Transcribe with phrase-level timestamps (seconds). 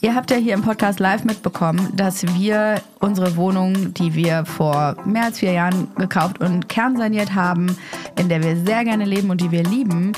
[0.00, 4.96] Ihr habt ja hier im Podcast live mitbekommen, dass wir unsere Wohnung, die wir vor
[5.04, 7.76] mehr als vier Jahren gekauft und kernsaniert haben,
[8.16, 10.12] in der wir sehr gerne leben und die wir lieben,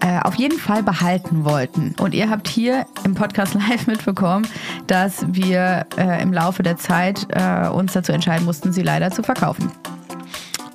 [0.00, 1.94] äh, auf jeden Fall behalten wollten.
[2.00, 4.48] Und ihr habt hier im Podcast live mitbekommen,
[4.86, 9.22] dass wir äh, im Laufe der Zeit äh, uns dazu entscheiden mussten, sie leider zu
[9.22, 9.70] verkaufen.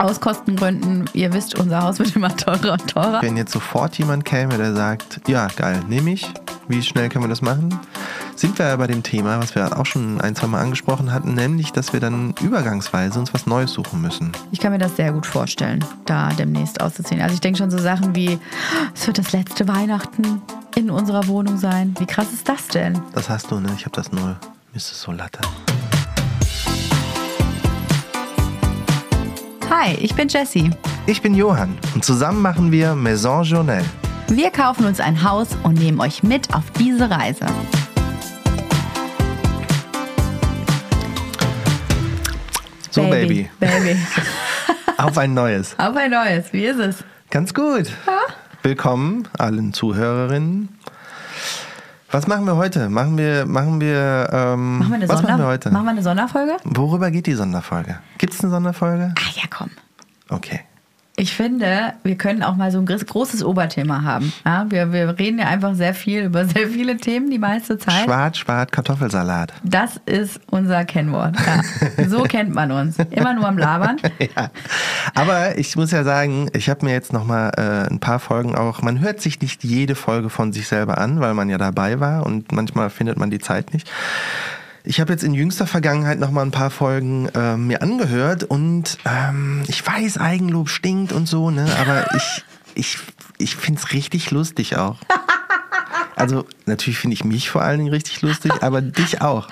[0.02, 3.22] Aus Kostengründen, ihr wisst, unser Haus wird immer teurer und teurer.
[3.22, 6.28] Wenn jetzt sofort jemand käme, der sagt, ja, geil, nehme ich,
[6.68, 7.80] wie schnell können wir das machen?
[8.36, 11.36] Sind wir ja bei dem Thema, was wir auch schon ein, zwei Mal angesprochen hatten,
[11.36, 14.32] nämlich, dass wir dann übergangsweise uns was Neues suchen müssen.
[14.52, 17.22] Ich kann mir das sehr gut vorstellen, da demnächst auszuziehen.
[17.22, 18.40] Also ich denke schon so Sachen wie,
[18.96, 20.42] es wird das letzte Weihnachten
[20.76, 21.94] in unserer Wohnung sein.
[22.00, 23.00] Wie krass ist das denn?
[23.14, 23.70] Das hast du, ne?
[23.78, 24.24] Ich habe das nur.
[24.72, 25.42] Mir ist es so latte.
[29.74, 30.70] Hi, ich bin Jessie.
[31.06, 33.86] Ich bin Johann und zusammen machen wir Maison Journal.
[34.28, 37.46] Wir kaufen uns ein Haus und nehmen euch mit auf diese Reise.
[42.90, 43.50] So, Baby.
[43.62, 43.98] Baby.
[44.98, 45.80] Auf ein neues.
[45.80, 46.52] Auf ein neues.
[46.52, 47.06] Wie ist es?
[47.30, 47.86] Ganz gut.
[48.64, 50.81] Willkommen allen Zuhörerinnen.
[52.12, 52.90] Was machen wir heute?
[52.90, 55.72] Machen wir, machen wir, ähm, Machen wir eine, was Sonder machen wir heute?
[55.72, 56.58] Machen wir eine Sonderfolge?
[56.66, 58.00] Worüber geht die Sonderfolge?
[58.18, 59.14] Gibt es eine Sonderfolge?
[59.18, 59.70] Ah ja, komm.
[60.30, 60.60] Okay.
[61.18, 64.32] Ich finde, wir können auch mal so ein gro- großes Oberthema haben.
[64.46, 68.06] Ja, wir, wir reden ja einfach sehr viel über sehr viele Themen die meiste Zeit.
[68.06, 69.52] Schwarz, Schwarz, Kartoffelsalat.
[69.64, 71.36] Das ist unser Kennwort.
[71.46, 72.08] Ja.
[72.08, 72.98] So kennt man uns.
[73.12, 73.98] Immer nur am Labern.
[74.20, 74.50] ja.
[75.14, 78.56] Aber ich muss ja sagen, ich habe mir jetzt noch mal äh, ein paar Folgen
[78.56, 78.82] auch.
[78.82, 82.26] Man hört sich nicht jede Folge von sich selber an, weil man ja dabei war
[82.26, 83.92] und manchmal findet man die Zeit nicht.
[84.84, 88.98] Ich habe jetzt in jüngster Vergangenheit noch mal ein paar Folgen äh, mir angehört und
[89.06, 91.68] ähm, ich weiß, Eigenlob stinkt und so, ne?
[91.80, 92.44] Aber ich
[92.74, 92.98] ich
[93.38, 94.98] ich find's richtig lustig auch.
[96.16, 99.48] Also natürlich finde ich mich vor allen Dingen richtig lustig, aber dich auch.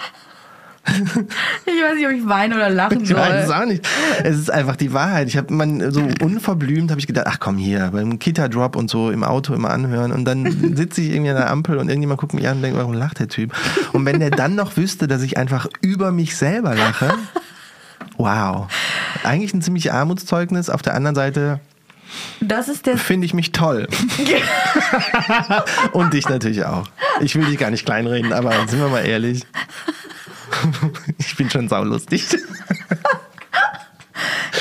[0.85, 3.55] Ich weiß nicht, ob ich weinen oder lachen Ich weiß es soll.
[3.55, 3.87] auch nicht.
[4.23, 5.27] Es ist einfach die Wahrheit.
[5.27, 9.11] Ich habe man so unverblümt habe ich gedacht, ach komm hier, beim Kita-Drop und so
[9.11, 10.45] im Auto immer anhören und dann
[10.75, 13.19] sitze ich irgendwie an der Ampel und irgendjemand guckt mich an und denkt, warum lacht
[13.19, 13.53] der Typ?
[13.93, 17.13] Und wenn der dann noch wüsste, dass ich einfach über mich selber lache,
[18.17, 18.67] wow.
[19.23, 20.69] Eigentlich ein ziemlich Armutszeugnis.
[20.69, 21.59] Auf der anderen Seite
[22.39, 23.87] Das ist der finde ich mich toll.
[25.91, 26.87] und dich natürlich auch.
[27.21, 29.45] Ich will dich gar nicht kleinreden, aber sind wir mal ehrlich.
[31.17, 32.25] Ich bin schon saulustig.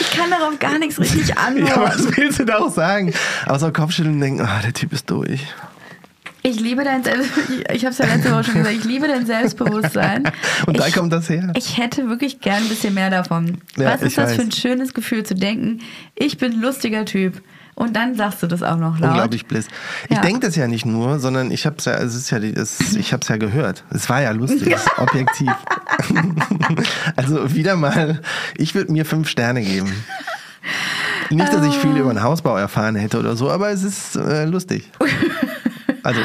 [0.00, 1.80] Ich kann darauf gar nichts richtig Ja, antworten.
[1.82, 3.12] was willst du da auch sagen?
[3.46, 5.40] Außer Kopfschütteln und denken, ah, der Typ ist durch.
[6.42, 9.08] Ich liebe dein Selbst ich, ich habe es ja letzte Woche schon gesagt, ich liebe
[9.08, 10.30] dein Selbstbewusstsein.
[10.66, 11.52] Und da ich, kommt das her.
[11.56, 13.58] Ich hätte wirklich gern ein bisschen mehr davon.
[13.76, 14.36] Ja, Was ist das weiß.
[14.36, 15.80] für ein schönes Gefühl zu denken,
[16.14, 17.42] ich bin ein lustiger Typ
[17.78, 19.10] und dann sagst du das auch noch laut.
[19.10, 19.68] Unglaublich bliss.
[20.08, 20.22] Ich Ja.
[20.22, 23.12] denke das ja nicht nur, sondern ich habe es ja, es ist ja, es, ich
[23.12, 23.84] habe es ja gehört.
[23.90, 25.52] Es war ja lustig, objektiv.
[27.16, 28.20] also wieder mal,
[28.56, 29.92] ich würde mir fünf Sterne geben.
[31.30, 34.44] Nicht, dass ich viel über den Hausbau erfahren hätte oder so, aber es ist äh,
[34.44, 34.90] lustig.
[36.02, 36.20] Also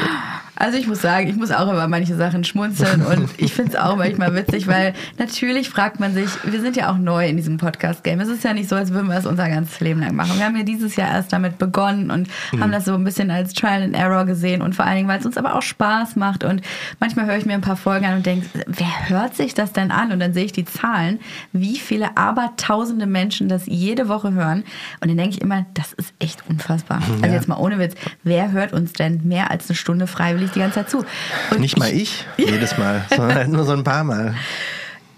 [0.56, 3.76] Also ich muss sagen, ich muss auch über manche Sachen schmunzeln und ich finde es
[3.78, 7.58] auch manchmal witzig, weil natürlich fragt man sich, wir sind ja auch neu in diesem
[7.58, 8.20] Podcast-Game.
[8.20, 10.38] Es ist ja nicht so, als würden wir es unser ganzes Leben lang machen.
[10.38, 12.28] Wir haben ja dieses Jahr erst damit begonnen und
[12.60, 15.20] haben das so ein bisschen als Trial and Error gesehen und vor allen Dingen, weil
[15.20, 16.62] es uns aber auch Spaß macht und
[17.00, 19.92] manchmal höre ich mir ein paar Folgen an und denke, wer hört sich das denn
[19.92, 20.12] an?
[20.12, 21.20] Und dann sehe ich die Zahlen,
[21.52, 24.64] wie viele abertausende Menschen das jede Woche hören
[25.02, 27.02] und dann denke ich immer, das ist echt unfassbar.
[27.14, 27.34] Also Ja.
[27.34, 30.76] jetzt mal ohne Witz, wer hört uns denn mehr als eine Stunde freiwillig die ganze
[30.76, 31.06] Zeit zu?
[31.52, 34.36] Und nicht mal ich jedes Mal, sondern halt nur so ein paar Mal.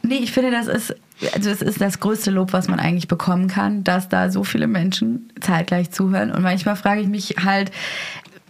[0.07, 0.95] Nee, ich finde, das ist,
[1.33, 4.67] also das ist das größte Lob, was man eigentlich bekommen kann, dass da so viele
[4.67, 6.31] Menschen zeitgleich zuhören.
[6.31, 7.71] Und manchmal frage ich mich halt,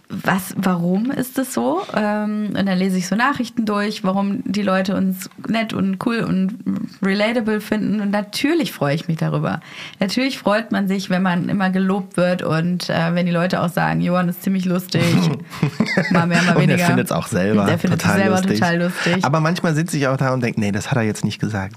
[0.08, 1.82] was, warum ist das so?
[1.94, 6.20] Ähm, und dann lese ich so Nachrichten durch, warum die Leute uns nett und cool
[6.20, 6.54] und
[7.02, 8.00] relatable finden.
[8.00, 9.60] Und natürlich freue ich mich darüber.
[9.98, 13.68] Natürlich freut man sich, wenn man immer gelobt wird und äh, wenn die Leute auch
[13.68, 15.02] sagen, Johann ist ziemlich lustig.
[16.10, 16.78] mal mehr, mal Und weniger.
[16.78, 17.66] er findet es auch selber.
[17.66, 18.60] Der findet es selber lustig.
[18.60, 19.24] total lustig.
[19.24, 21.76] Aber manchmal sitze ich auch da und denke, nee, das hat er jetzt nicht gesagt.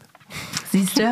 [0.71, 1.03] Siehst du?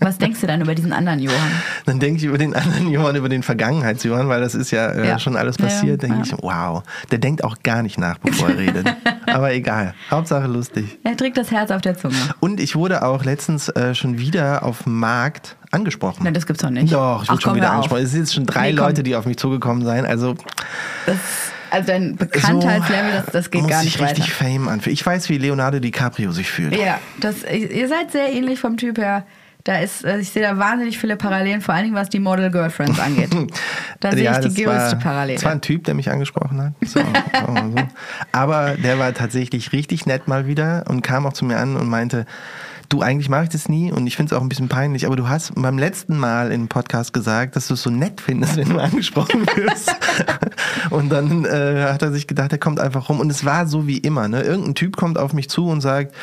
[0.00, 1.50] Was denkst du dann über diesen anderen Johann?
[1.86, 5.06] Dann denke ich über den anderen Johann, über den Vergangenheits-Johann, weil das ist ja, äh,
[5.06, 5.18] Ja.
[5.20, 6.22] schon alles Ja, passiert, denke ja.
[6.24, 6.82] ich, wow,
[7.12, 8.86] der denkt auch gar nicht nach, bevor er redet.
[9.26, 10.98] Aber egal, Hauptsache lustig.
[11.04, 12.16] Er trägt das Herz auf der Zunge.
[12.40, 16.24] Und ich wurde auch letztens äh, schon wieder auf dem Markt angesprochen.
[16.24, 16.92] Nein, das gibt's doch nicht.
[16.92, 18.02] Doch, ich wurde schon wieder angesprochen.
[18.02, 18.76] Es sind jetzt schon drei Nee.
[18.76, 20.04] Leute, die auf mich zugekommen sind.
[20.06, 20.34] Also
[21.06, 21.16] Das,
[21.74, 24.12] also dein Bekanntheitslevel, das, das geht muss gar nicht weiter.
[24.12, 24.94] richtig Fame anfühlen.
[24.94, 26.76] Ich weiß, wie Leonardo DiCaprio sich fühlt.
[26.76, 29.24] Ja, das, ihr seid sehr ähnlich vom Typ her.
[29.64, 32.50] Da ist, äh, ich sehe da wahnsinnig viele Parallelen, vor allen Dingen was die Model
[32.50, 33.30] Girlfriends angeht.
[34.00, 35.38] Da sehe Ja, ich die das war- größte Parallele.
[35.38, 36.72] Es war ein Typ, der mich angesprochen hat.
[36.86, 37.74] So, so.
[38.32, 41.88] Aber der war tatsächlich richtig nett mal wieder und kam auch zu mir an und
[41.88, 42.26] meinte,
[42.88, 45.16] du, eigentlich mache ich das nie und ich finde es auch ein bisschen peinlich, aber
[45.16, 48.68] du hast beim letzten Mal im Podcast gesagt, dass du es so nett findest, wenn
[48.68, 49.94] du angesprochen wirst.
[50.90, 53.86] und dann äh, hat er sich gedacht, er kommt einfach rum und es war so
[53.86, 54.28] wie immer.
[54.28, 54.42] Ne?
[54.42, 56.14] Irgendein Typ kommt auf mich zu und sagt,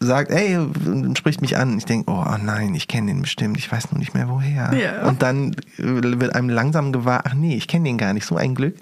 [0.00, 0.58] sagt, ey,
[1.16, 1.76] spricht mich an.
[1.76, 4.72] Ich denke, oh, oh nein, ich kenne den bestimmt, ich weiß nur nicht mehr woher.
[4.74, 5.08] Ja.
[5.08, 8.36] Und dann äh, wird einem langsam gewahr, ach nee, ich kenne den gar nicht, so
[8.36, 8.76] ein Glück.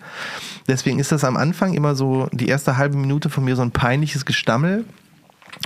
[0.68, 3.70] Deswegen ist das am Anfang immer so die erste halbe Minute von mir so ein
[3.70, 4.84] peinliches Gestammel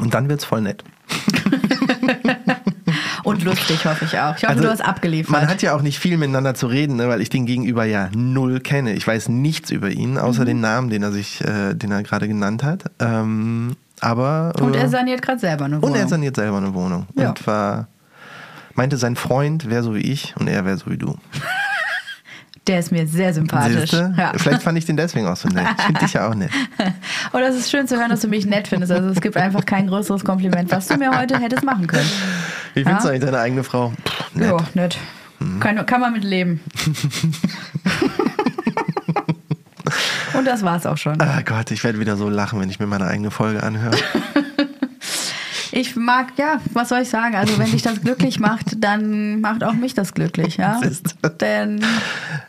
[0.01, 0.85] und dann wird's voll nett.
[3.23, 4.35] Und lustig, hoffe ich auch.
[4.37, 5.31] Ich hoffe, Also, du hast abgeliefert.
[5.31, 8.09] Man hat ja auch nicht viel miteinander zu reden, ne, weil ich den Gegenüber ja
[8.15, 8.95] null kenne.
[8.95, 10.19] Ich weiß nichts über ihn, Mhm.
[10.19, 12.85] außer den Namen, den er sich, äh, den er gerade genannt hat.
[12.99, 15.91] Ähm, aber und äh, er saniert gerade selber eine Wohnung.
[15.95, 17.29] und er saniert selber eine Wohnung Ja.
[17.29, 17.89] und war
[18.75, 21.15] meinte sein Freund wäre so wie ich und er wäre so wie du.
[22.67, 23.93] Der ist mir sehr sympathisch.
[23.93, 24.33] Ja.
[24.37, 25.67] Vielleicht fand ich den deswegen auch so nett.
[25.79, 26.51] Ich finde dich ja auch nett.
[27.33, 28.93] Und es ist schön zu hören, dass du mich nett findest.
[28.93, 32.09] Also es gibt einfach kein größeres Kompliment, was du mir heute hättest machen können.
[32.75, 33.15] Wie findest du Ja.
[33.15, 33.93] eigentlich deine eigene Frau?
[34.07, 34.51] Pff, nett.
[34.51, 34.99] Ja, nett.
[35.61, 36.61] Kann, kann man mit leben.
[40.35, 41.21] Und das war's auch schon.
[41.21, 43.97] Ah Gott, ich werde wieder so lachen, wenn ich mir meine eigene Folge anhöre.
[45.73, 47.37] Ich mag, ja, was soll ich sagen?
[47.37, 50.81] Also wenn dich das glücklich macht, dann macht auch mich das glücklich, ja.
[51.41, 51.85] Denn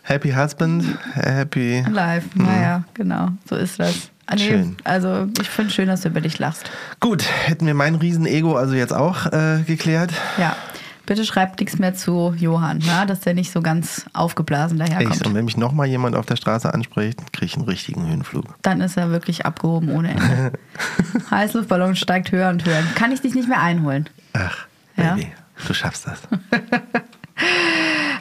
[0.04, 0.84] Happy Husband,
[1.14, 1.84] happy.
[1.90, 4.10] live, naja, genau, so ist das.
[4.34, 4.78] Nee, Schön.
[4.86, 6.64] Also ich finde schön, dass du über dich lachst.
[7.02, 10.12] Gut, hätten wir mein Riesenego also jetzt auch äh, geklärt.
[10.38, 10.56] Ja.
[11.06, 15.12] Bitte schreibt nichts mehr zu Johann, ja, dass der nicht so ganz aufgeblasen daherkommt.
[15.16, 18.46] Echt, und wenn mich nochmal jemand auf der Straße anspricht, kriege ich einen richtigen Höhenflug.
[18.62, 20.54] Dann ist er wirklich abgehoben ohne Ende.
[21.32, 22.82] Heißluftballon steigt höher und höher.
[22.96, 24.10] Kann ich dich nicht mehr einholen?
[24.34, 24.58] Ach,
[24.96, 25.16] Ja.
[25.16, 25.28] Baby,
[25.68, 26.20] du schaffst das.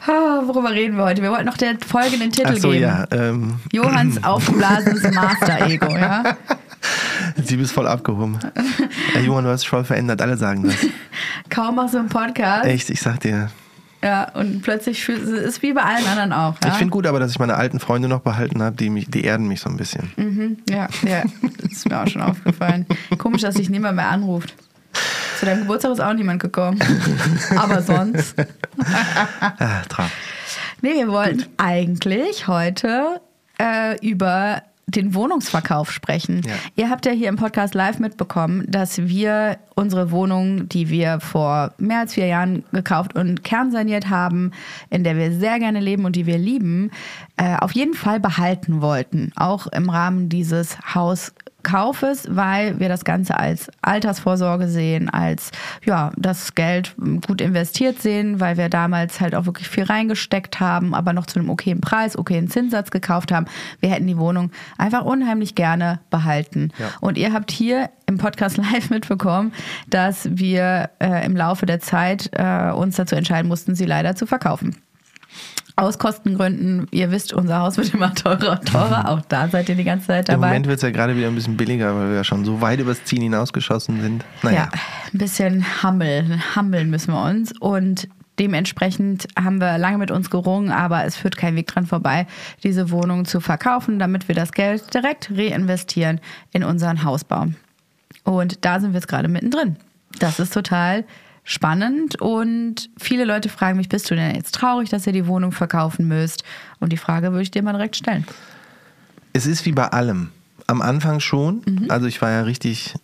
[0.07, 1.21] Ah, worüber reden wir heute?
[1.21, 2.83] Wir wollten noch der folgenden Titel Ach so, geben.
[2.83, 3.07] ja.
[3.11, 6.37] Ähm, Johanns aufgeblasenes Master-Ego, ja.
[7.45, 8.39] sie bist voll abgehoben.
[9.15, 10.23] Ey, Johann, du hast dich voll verändert.
[10.23, 10.77] Alle sagen das.
[11.51, 12.67] Kaum machst du einen Podcast.
[12.67, 13.51] Echt, ich sag dir.
[14.03, 16.55] Ja, und plötzlich fühlt es ist wie bei allen anderen auch.
[16.65, 16.71] Ja?
[16.71, 19.25] Ich finde gut aber, dass ich meine alten Freunde noch behalten habe, die, mich, die
[19.25, 20.11] erden mich so ein bisschen.
[20.17, 21.23] Mhm, ja, ja,
[21.59, 22.87] das ist mir auch schon aufgefallen.
[23.19, 24.55] Komisch, dass sich niemand mehr anruft.
[25.39, 26.79] Zu deinem Geburtstag ist auch niemand gekommen.
[27.57, 28.35] Aber sonst.
[29.59, 30.13] Ah, traurig.
[30.83, 33.21] Nee, wir wollten eigentlich heute
[33.59, 36.43] äh, über den Wohnungsverkauf sprechen.
[36.47, 36.55] Ja.
[36.77, 41.73] Ihr habt ja hier im Podcast live mitbekommen, dass wir unsere Wohnung, die wir vor
[41.79, 44.53] mehr als vier Jahren gekauft und kernsaniert haben,
[44.91, 46.91] in der wir sehr gerne leben und die wir lieben,
[47.37, 49.33] äh, auf jeden Fall behalten wollten.
[49.37, 50.79] Auch im Rahmen dieses
[51.61, 55.51] Hauskaufes, weil wir das Ganze als Altersvorsorge sehen, als
[55.85, 56.95] ja, das Geld
[57.27, 61.39] gut investiert sehen, weil wir damals halt auch wirklich viel reingesteckt haben, aber noch zu
[61.39, 63.47] einem okayen Preis, okayen Zinssatz gekauft haben.
[63.81, 66.71] Wir hätten die Wohnung einfach unheimlich gerne behalten.
[66.79, 66.87] Ja.
[67.01, 69.53] Und ihr habt hier im Podcast live mitbekommen,
[69.89, 74.27] dass wir äh, im Laufe der Zeit äh, uns dazu entscheiden mussten, sie leider zu
[74.27, 74.77] verkaufen.
[75.81, 79.09] Aus Kostengründen, ihr wisst, unser Haus wird immer teurer und teurer.
[79.09, 80.49] Auch da seid ihr die ganze Zeit Im dabei.
[80.49, 82.81] Moment wird es ja gerade wieder ein bisschen billiger, weil wir ja schon so weit
[82.81, 84.25] übers Ziel hinausgeschossen sind.
[84.43, 84.69] Naja.
[84.73, 84.81] Ja,
[85.13, 87.59] ein bisschen humble, hummeln müssen wir uns.
[87.59, 92.27] Und dementsprechend haben wir lange mit uns gerungen, aber es führt kein Weg dran vorbei,
[92.63, 96.21] diese Wohnung zu verkaufen, damit wir das Geld direkt reinvestieren
[96.53, 97.47] in unseren Hausbau.
[98.25, 99.77] Und da sind wir jetzt gerade mittendrin.
[100.19, 101.05] Das ist total
[101.51, 105.51] spannend und viele Leute fragen mich, bist du denn jetzt traurig, dass ihr die Wohnung
[105.51, 106.45] verkaufen müsst?
[106.79, 108.25] Und die Frage würde ich dir mal direkt stellen.
[109.33, 110.31] Es ist wie bei allem.
[110.69, 111.63] Am Anfang schon.
[111.67, 111.87] Mhm.
[111.91, 112.95] Also ich war ja richtig.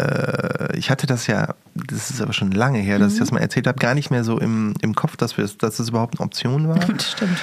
[0.00, 3.24] Äh, ich hatte das ja, das ist aber schon lange her, dass ich Mhm.
[3.24, 5.88] das mal erzählt habe, gar nicht mehr so im, im Kopf, dass, wir, dass das
[5.90, 6.78] überhaupt eine Option war.
[6.86, 7.38] Das stimmt.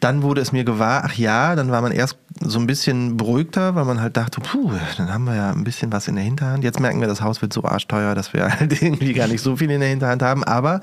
[0.00, 3.74] Dann wurde es mir gewahr, ach ja, dann war man erst so ein bisschen beruhigter,
[3.74, 6.64] weil man halt dachte, puh, dann haben wir ja ein bisschen was in der Hinterhand.
[6.64, 9.56] Jetzt merken wir, das Haus wird so arschteuer, dass wir halt irgendwie gar nicht so
[9.56, 10.42] viel in der Hinterhand haben.
[10.42, 10.80] Aber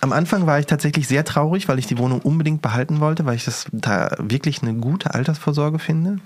[0.00, 3.36] am Anfang war ich tatsächlich sehr traurig, weil ich die Wohnung unbedingt behalten wollte, weil
[3.36, 6.18] ich das da wirklich eine gute Altersvorsorge finde.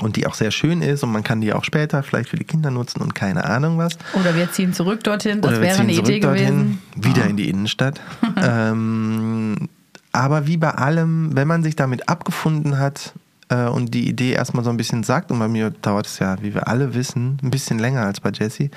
[0.00, 2.44] Und die auch sehr schön ist und man kann die auch später vielleicht für die
[2.44, 3.98] Kinder nutzen und keine Ahnung was.
[4.14, 6.82] Oder wir ziehen zurück dorthin, das Oder wäre eine Idee dorthin, gewesen.
[6.96, 8.00] Wieder in die Innenstadt.
[8.42, 9.68] ähm,
[10.12, 13.12] aber wie bei allem, wenn man sich damit abgefunden hat
[13.48, 16.36] äh, und die Idee erstmal so ein bisschen sagt, und bei mir dauert es ja,
[16.42, 18.70] wie wir alle wissen, ein bisschen länger als bei Jesse,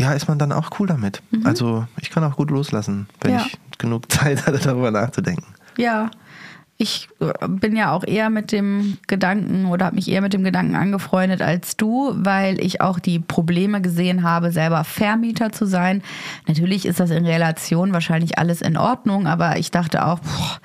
[0.00, 1.22] ja, ist man dann auch cool damit.
[1.44, 3.38] Also ich kann auch gut loslassen, wenn Mhm.
[3.38, 3.46] Ja.
[3.46, 5.44] ich genug Zeit hatte, darüber nachzudenken.
[5.76, 6.10] Ja,
[6.80, 10.42] ich äh, bin ja auch eher mit dem Gedanken oder habe mich eher mit dem
[10.42, 16.02] Gedanken angefreundet als du, weil ich auch die Probleme gesehen habe, selber Vermieter zu sein.
[16.48, 20.60] Natürlich ist das in Relation wahrscheinlich alles in Ordnung, aber ich dachte auch, boah,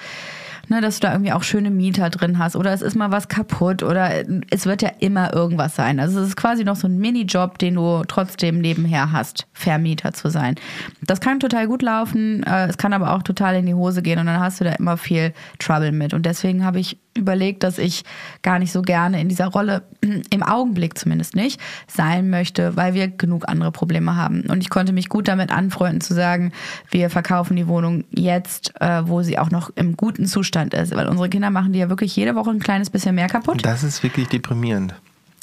[0.69, 3.27] ne, dass du da irgendwie auch schöne Mieter drin hast oder es ist mal was
[3.27, 4.11] kaputt oder
[4.49, 5.99] es wird ja immer irgendwas sein.
[5.99, 10.29] Also es ist quasi noch so ein Minijob, den du trotzdem nebenher hast, Vermieter zu
[10.29, 10.55] sein.
[11.01, 14.19] Das kann total gut laufen, äh, es kann aber auch total in die Hose gehen
[14.19, 16.13] und dann hast du da immer viel Trouble mit.
[16.13, 18.03] Und deswegen habe ich überlegt, dass ich
[18.41, 19.83] gar nicht so gerne in dieser Rolle,
[20.29, 24.41] im Augenblick zumindest nicht, sein möchte, weil wir genug andere Probleme haben.
[24.49, 26.51] Und ich konnte mich gut damit anfreunden zu sagen,
[26.91, 30.95] wir verkaufen die Wohnung jetzt, äh, wo sie auch noch im guten Zustand ist.
[30.95, 33.65] Weil unsere Kinder machen die ja wirklich jede Woche ein kleines bisschen mehr kaputt.
[33.65, 34.93] Das ist wirklich deprimierend.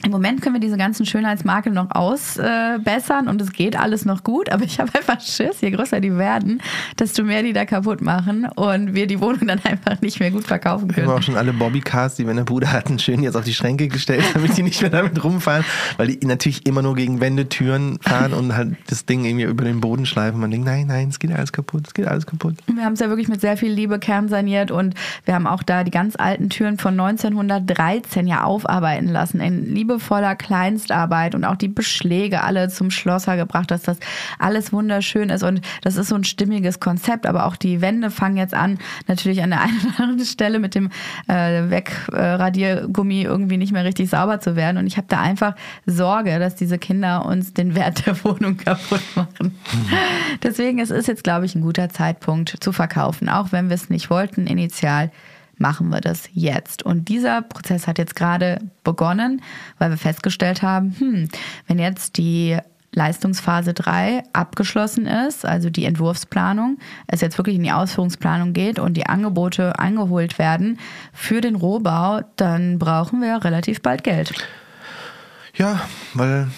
[0.05, 4.25] Im Moment können wir diese ganzen Schönheitsmakel noch ausbessern äh, und es geht alles noch
[4.25, 6.61] gut, aber ich habe einfach Schiss, je größer die werden,
[6.99, 10.45] desto mehr die da kaputt machen und wir die Wohnung dann einfach nicht mehr gut
[10.45, 11.07] verkaufen können.
[11.07, 13.87] Wir haben auch schon alle Bobbycars, die meine Bruder hatten, schön jetzt auf die Schränke
[13.89, 15.65] gestellt, damit die nicht mehr damit rumfahren,
[15.99, 19.65] weil die natürlich immer nur gegen Wände, Türen fahren und halt das Ding irgendwie über
[19.65, 20.41] den Boden schleifen.
[20.41, 22.57] Man denkt, nein, nein, es geht alles kaputt, es geht alles kaputt.
[22.67, 24.95] Wir haben es ja wirklich mit sehr viel Liebe kernsaniert und
[25.25, 29.92] wir haben auch da die ganz alten Türen von 1913 ja aufarbeiten lassen in Liebe
[29.93, 33.99] liebevoller Kleinstarbeit und auch die Beschläge alle zum Schlosser gebracht, dass das
[34.39, 35.43] alles wunderschön ist.
[35.43, 39.43] Und das ist so ein stimmiges Konzept, aber auch die Wände fangen jetzt an, natürlich
[39.43, 40.91] an der einen oder anderen Stelle mit dem
[41.29, 44.79] äh, Wegradiergummi irgendwie nicht mehr richtig sauber zu werden.
[44.79, 45.55] Und ich habe da einfach
[45.87, 49.59] Sorge, dass diese Kinder uns den Wert der Wohnung kaputt machen.
[50.43, 53.91] Deswegen es ist jetzt, glaube ich, ein guter Zeitpunkt zu verkaufen, auch wenn wir es
[53.91, 55.11] nicht wollten initial
[55.63, 56.83] machen wir das jetzt.
[56.83, 59.41] Und dieser Prozess hat jetzt gerade begonnen,
[59.79, 61.29] weil wir festgestellt haben, hm,
[61.67, 62.59] wenn jetzt die
[62.95, 68.99] Leistungsphase 3 abgeschlossen ist, also die Entwurfsplanung, es jetzt wirklich in die Ausführungsplanung geht und
[68.99, 70.79] die Angebote eingeholt werden
[71.15, 74.35] für den Rohbau, dann brauchen wir relativ bald Geld.
[75.55, 75.81] Ja,
[76.13, 76.49] weil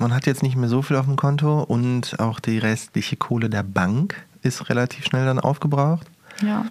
[0.00, 3.48] man hat jetzt nicht mehr so viel auf dem Konto und auch die restliche Kohle
[3.48, 6.06] der Bank ist relativ schnell dann aufgebraucht.
[6.42, 6.66] Ja.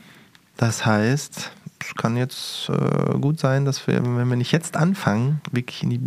[0.57, 1.51] Das heißt,
[1.95, 5.99] kann jetzt äh, gut sein, dass wir, wenn wir nicht jetzt anfangen, wirklich in die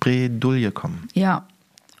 [0.00, 1.08] Bredouille kommen.
[1.14, 1.46] Ja.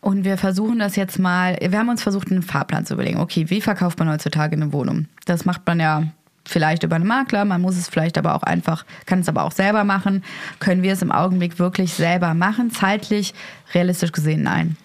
[0.00, 3.20] Und wir versuchen das jetzt mal, wir haben uns versucht, einen Fahrplan zu überlegen.
[3.20, 5.06] Okay, wie verkauft man heutzutage eine Wohnung?
[5.26, 6.02] Das macht man ja
[6.44, 9.52] vielleicht über einen Makler, man muss es vielleicht aber auch einfach, kann es aber auch
[9.52, 10.24] selber machen.
[10.58, 12.70] Können wir es im Augenblick wirklich selber machen?
[12.70, 13.32] Zeitlich,
[13.74, 14.76] realistisch gesehen, nein.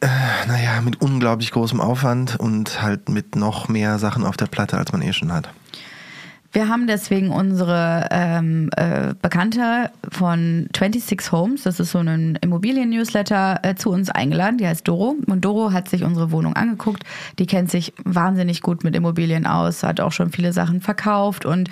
[0.00, 0.08] Äh,
[0.46, 4.92] naja, mit unglaublich großem Aufwand und halt mit noch mehr Sachen auf der Platte, als
[4.92, 5.48] man eh schon hat.
[6.56, 13.60] Wir haben deswegen unsere ähm, äh, Bekannte von 26 Homes, das ist so ein Immobilien-Newsletter,
[13.62, 14.56] äh, zu uns eingeladen.
[14.56, 15.16] Die heißt Doro.
[15.26, 17.04] Und Doro hat sich unsere Wohnung angeguckt.
[17.38, 21.68] Die kennt sich wahnsinnig gut mit Immobilien aus, hat auch schon viele Sachen verkauft und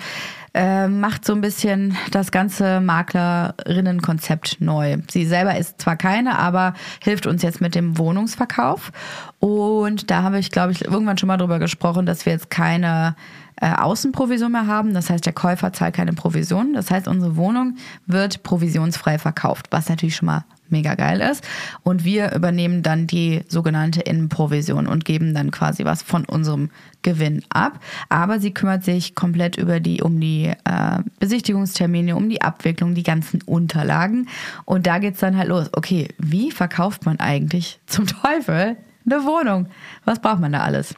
[0.53, 4.97] äh, macht so ein bisschen das ganze Maklerinnenkonzept neu.
[5.09, 8.91] Sie selber ist zwar keine, aber hilft uns jetzt mit dem Wohnungsverkauf.
[9.39, 13.15] Und da habe ich, glaube ich, irgendwann schon mal drüber gesprochen, dass wir jetzt keine
[13.61, 14.93] äh, Außenprovision mehr haben.
[14.93, 16.73] Das heißt, der Käufer zahlt keine Provision.
[16.73, 21.43] Das heißt, unsere Wohnung wird provisionsfrei verkauft, was natürlich schon mal mega geil ist.
[21.83, 26.69] Und wir übernehmen dann die sogenannte Innenprovision und geben dann quasi was von unserem
[27.01, 27.79] Gewinn ab.
[28.09, 33.03] Aber sie kümmert sich komplett über die, um die äh, Besichtigungstermine, um die Abwicklung, die
[33.03, 34.27] ganzen Unterlagen.
[34.65, 35.69] Und da geht's dann halt los.
[35.73, 39.67] Okay, wie verkauft man eigentlich zum Teufel eine Wohnung?
[40.03, 40.95] Was braucht man da alles?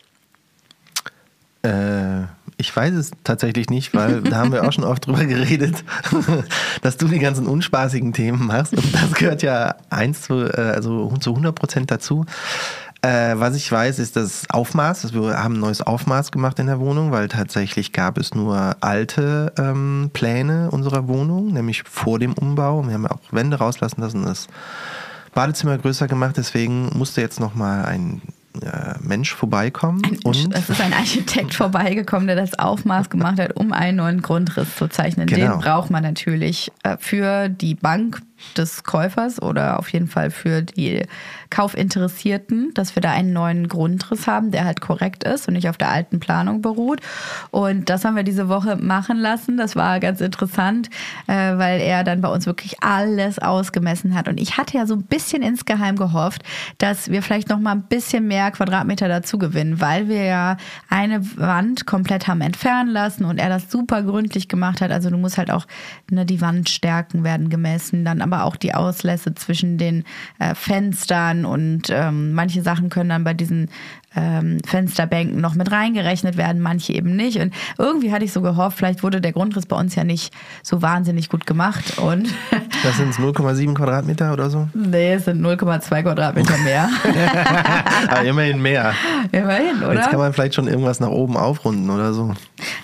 [1.64, 2.24] Äh,
[2.58, 5.84] ich weiß es tatsächlich nicht, weil da haben wir auch schon oft drüber geredet,
[6.82, 8.74] dass du die ganzen unspaßigen Themen machst.
[8.74, 12.26] Und das gehört ja eins zu, äh, also zu 100 Prozent dazu.
[13.04, 15.06] Äh, was ich weiß, ist das Aufmaß.
[15.06, 18.76] Also wir haben ein neues Aufmaß gemacht in der Wohnung, weil tatsächlich gab es nur
[18.82, 22.86] alte ähm, Pläne unserer Wohnung, nämlich vor dem Umbau.
[22.88, 24.48] Wir haben auch Wände rauslassen lassen, das
[25.36, 26.38] Badezimmer größer gemacht.
[26.38, 28.22] Deswegen musste jetzt nochmal ein
[29.02, 30.02] Mensch vorbeikommen.
[30.04, 34.22] Ein, und es ist ein Architekt vorbeigekommen, der das Aufmaß gemacht hat, um einen neuen
[34.22, 35.28] Grundriss zu zeichnen.
[35.28, 35.54] Genau.
[35.54, 38.22] Den braucht man natürlich äh, für die Bank
[38.56, 41.03] des Käufers oder auf jeden Fall für die
[41.50, 45.77] Kaufinteressierten, dass wir da einen neuen Grundriss haben, der halt korrekt ist und nicht auf
[45.77, 47.01] der alten Planung beruht.
[47.51, 49.58] Und das haben wir diese Woche machen lassen.
[49.58, 50.89] Das war ganz interessant,
[51.27, 54.27] äh, weil er dann bei uns wirklich alles ausgemessen hat.
[54.27, 56.44] Und ich hatte ja so ein bisschen insgeheim gehofft,
[56.77, 60.58] dass wir vielleicht noch mal ein bisschen mehr Quadratmeter dazu gewinnen, weil wir ja
[60.89, 64.91] eine Wand komplett haben entfernen lassen und er das super gründlich gemacht hat.
[64.91, 65.65] Also du musst halt auch
[66.12, 70.04] ne, die Wandstärken werden gemessen, dann aber auch die Auslässe zwischen den
[70.40, 73.70] äh, Fenstern und ähm, manche Sachen können dann bei diesen
[74.18, 77.40] ähm, Fensterbänken noch mit reingerechnet werden, manche eben nicht.
[77.40, 80.34] Und irgendwie hatte ich so gehofft, vielleicht wurde der Grundriss bei uns ja nicht
[80.64, 82.00] so wahnsinnig gut gemacht.
[82.00, 82.34] Und
[82.84, 84.68] das sind 0,7 Quadratmeter oder so?
[84.74, 86.90] Nee, es sind 0,2 Quadratmeter mehr.
[88.10, 88.94] Aber immerhin mehr.
[89.32, 89.94] Immerhin, oder?
[89.94, 92.34] Jetzt kann man vielleicht schon irgendwas nach oben aufrunden oder so.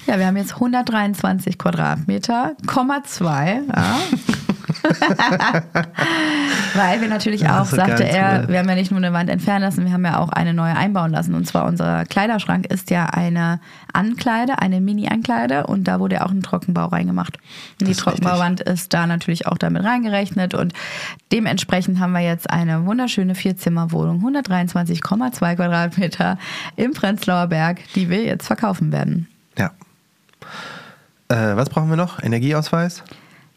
[0.06, 3.62] Ja, wir haben jetzt 123 Quadratmeter, Komma 2.
[3.76, 3.96] Ja.
[6.74, 8.50] Weil wir natürlich auch, sagte er, cool.
[8.50, 10.76] wir haben ja nicht nur eine Wand entfernen lassen, wir haben ja auch eine neue
[10.76, 11.23] einbauen lassen.
[11.32, 13.60] Und zwar unser Kleiderschrank ist ja eine
[13.94, 17.38] Ankleide, eine Mini-Ankleide und da wurde ja auch ein Trockenbau reingemacht.
[17.80, 20.74] Und die Trockenbauwand ist da natürlich auch damit reingerechnet und
[21.32, 26.38] dementsprechend haben wir jetzt eine wunderschöne Vierzimmerwohnung, 123,2 Quadratmeter
[26.76, 29.28] im Prenzlauer Berg, die wir jetzt verkaufen werden.
[29.58, 29.72] Ja.
[31.30, 32.22] Äh, was brauchen wir noch?
[32.22, 33.04] Energieausweis?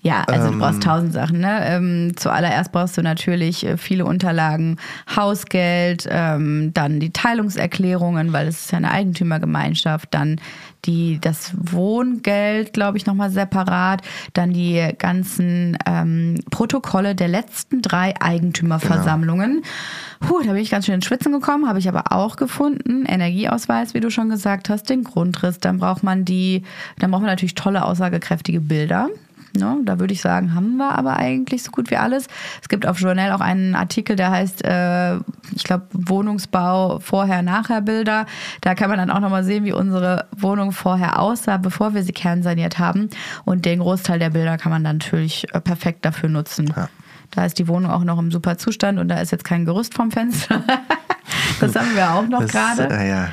[0.07, 0.81] Ja, also du brauchst ähm.
[0.83, 1.41] tausend Sachen.
[1.41, 1.67] Ne?
[1.67, 4.77] Ähm, zuallererst brauchst du natürlich äh, viele Unterlagen,
[5.15, 10.41] Hausgeld, ähm, dann die Teilungserklärungen, weil es ist ja eine Eigentümergemeinschaft, dann
[10.85, 18.15] die, das Wohngeld, glaube ich, nochmal separat, dann die ganzen ähm, Protokolle der letzten drei
[18.21, 19.63] Eigentümerversammlungen.
[20.21, 20.33] Genau.
[20.33, 23.07] Puh, da bin ich ganz schön ins Schwitzen gekommen, habe ich aber auch gefunden.
[23.07, 26.63] Energieausweis, wie du schon gesagt hast, den Grundriss, dann braucht man die,
[27.01, 29.09] dann braucht man natürlich tolle, aussagekräftige Bilder.
[29.57, 29.79] Ne?
[29.85, 32.27] Da würde ich sagen, haben wir aber eigentlich so gut wie alles.
[32.63, 35.17] Es gibt auf Journal auch einen Artikel, der heißt, äh,
[35.55, 38.27] ich glaube, Wohnungsbau vorher-nachher Bilder.
[38.61, 42.13] Da kann man dann auch nochmal sehen, wie unsere Wohnung vorher aussah, bevor wir sie
[42.13, 43.09] kernsaniert haben.
[43.45, 46.73] Und den Großteil der Bilder kann man dann natürlich äh, perfekt dafür nutzen.
[46.77, 46.89] Ja.
[47.31, 49.95] Da ist die Wohnung auch noch im super Zustand und da ist jetzt kein Gerüst
[49.95, 50.63] vom Fenster.
[51.61, 52.89] das haben wir auch noch gerade.
[52.91, 53.29] Äh, ja.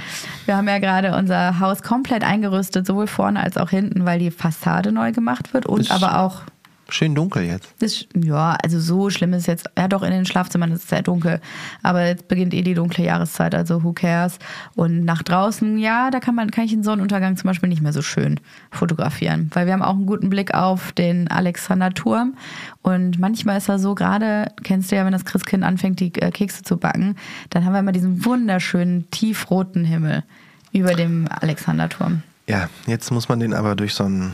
[0.46, 4.32] Wir haben ja gerade unser Haus komplett eingerüstet, sowohl vorne als auch hinten, weil die
[4.32, 6.42] Fassade neu gemacht wird und ist aber auch
[6.90, 7.74] schön dunkel jetzt.
[7.82, 9.70] Ist, ja, also so schlimm ist es jetzt.
[9.78, 11.42] Ja, doch in den Schlafzimmern ist es sehr dunkel.
[11.82, 14.40] Aber jetzt beginnt eh die dunkle Jahreszeit, also who cares?
[14.76, 17.94] Und nach draußen, ja, da kann man, kann ich den Sonnenuntergang zum Beispiel nicht mehr
[17.94, 18.40] so schön
[18.72, 19.50] fotografieren.
[19.54, 22.36] Weil wir haben auch einen guten Blick auf den Alexanderturm.
[22.82, 26.32] Und manchmal ist er so, gerade, kennst du ja, wenn das Christkind anfängt, die äh,
[26.32, 27.16] Kekse zu backen,
[27.50, 30.24] dann haben wir immer diesen wunderschönen, tiefroten Himmel
[30.72, 32.24] über dem Alexanderturm.
[32.48, 34.34] Ja, jetzt muss man den aber durch so einen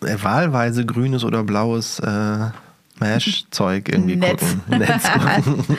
[0.00, 2.50] wahlweise grünes oder blaues äh,
[3.00, 4.40] Mesh-Zeug irgendwie Netz.
[4.40, 4.62] gucken.
[4.78, 5.76] Netz gucken.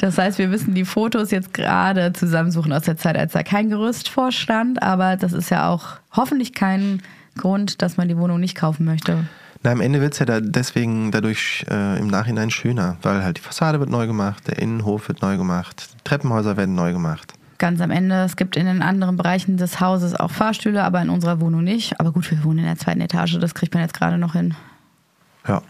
[0.00, 3.68] Das heißt, wir müssen die Fotos jetzt gerade zusammensuchen aus der Zeit, als da kein
[3.68, 4.82] Gerüst vorstand.
[4.82, 7.02] Aber das ist ja auch hoffentlich kein
[7.36, 9.26] Grund, dass man die Wohnung nicht kaufen möchte.
[9.64, 13.38] Na, am Ende wird es ja da deswegen dadurch äh, im Nachhinein schöner, weil halt
[13.38, 17.80] die Fassade wird neu gemacht, der Innenhof wird neu gemacht, Treppenhäuser werden neu gemacht ganz
[17.80, 18.22] am Ende.
[18.24, 22.00] Es gibt in den anderen Bereichen des Hauses auch Fahrstühle, aber in unserer Wohnung nicht.
[22.00, 24.54] Aber gut, wir wohnen in der zweiten Etage, das kriegt man jetzt gerade noch hin.
[25.46, 25.62] Ja.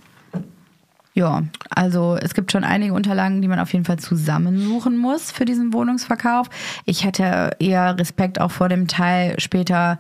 [1.14, 5.44] Ja, also es gibt schon einige Unterlagen, die man auf jeden Fall zusammensuchen muss für
[5.44, 6.48] diesen Wohnungsverkauf.
[6.85, 9.98] Ich hätte eher Respekt auch vor dem Teil später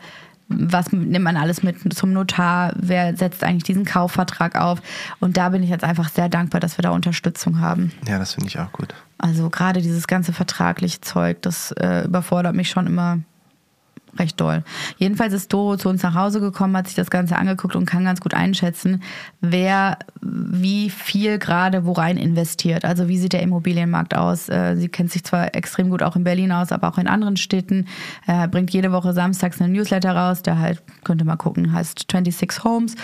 [0.48, 4.80] was nimmt man alles mit zum Notar, wer setzt eigentlich diesen Kaufvertrag auf.
[5.20, 7.92] Und da bin ich jetzt einfach sehr dankbar, dass wir da Unterstützung haben.
[8.06, 8.94] Ja, das finde ich auch gut.
[9.18, 13.18] Also gerade dieses ganze vertragliche Zeug, das äh, überfordert mich schon immer
[14.18, 14.62] recht doll.
[14.96, 18.04] Jedenfalls ist Doro zu uns nach Hause gekommen, hat sich das Ganze angeguckt und kann
[18.04, 19.02] ganz gut einschätzen,
[19.40, 22.84] wer wie viel gerade worein investiert.
[22.84, 24.48] Also wie sieht der Immobilienmarkt aus?
[24.48, 27.36] Äh, sie kennt sich zwar extrem gut auch in Berlin aus, aber auch in anderen
[27.36, 27.86] Städten.
[28.26, 32.64] Er bringt jede Woche samstags einen Newsletter raus, der halt, könnte mal gucken, heißt 26
[32.64, 32.94] Homes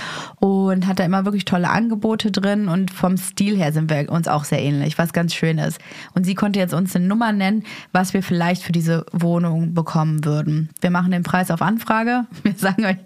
[0.40, 4.29] und hat da immer wirklich tolle Angebote drin und vom Stil her sind wir uns
[4.29, 5.79] auch sehr ähnlich, was ganz schön ist.
[6.14, 10.24] Und sie konnte jetzt uns eine Nummer nennen, was wir vielleicht für diese Wohnung bekommen
[10.24, 10.70] würden.
[10.81, 12.26] Wir machen den Preis auf Anfrage.
[12.42, 12.96] Wir sagen euch,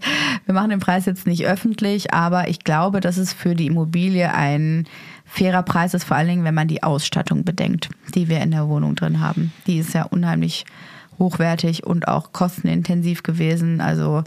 [0.47, 4.33] wir machen den Preis jetzt nicht öffentlich, aber ich glaube, dass es für die Immobilie
[4.33, 4.87] ein
[5.25, 8.69] fairer Preis ist, vor allen Dingen, wenn man die Ausstattung bedenkt, die wir in der
[8.69, 9.53] Wohnung drin haben.
[9.67, 10.65] Die ist ja unheimlich
[11.19, 13.81] hochwertig und auch kostenintensiv gewesen.
[13.81, 14.25] Also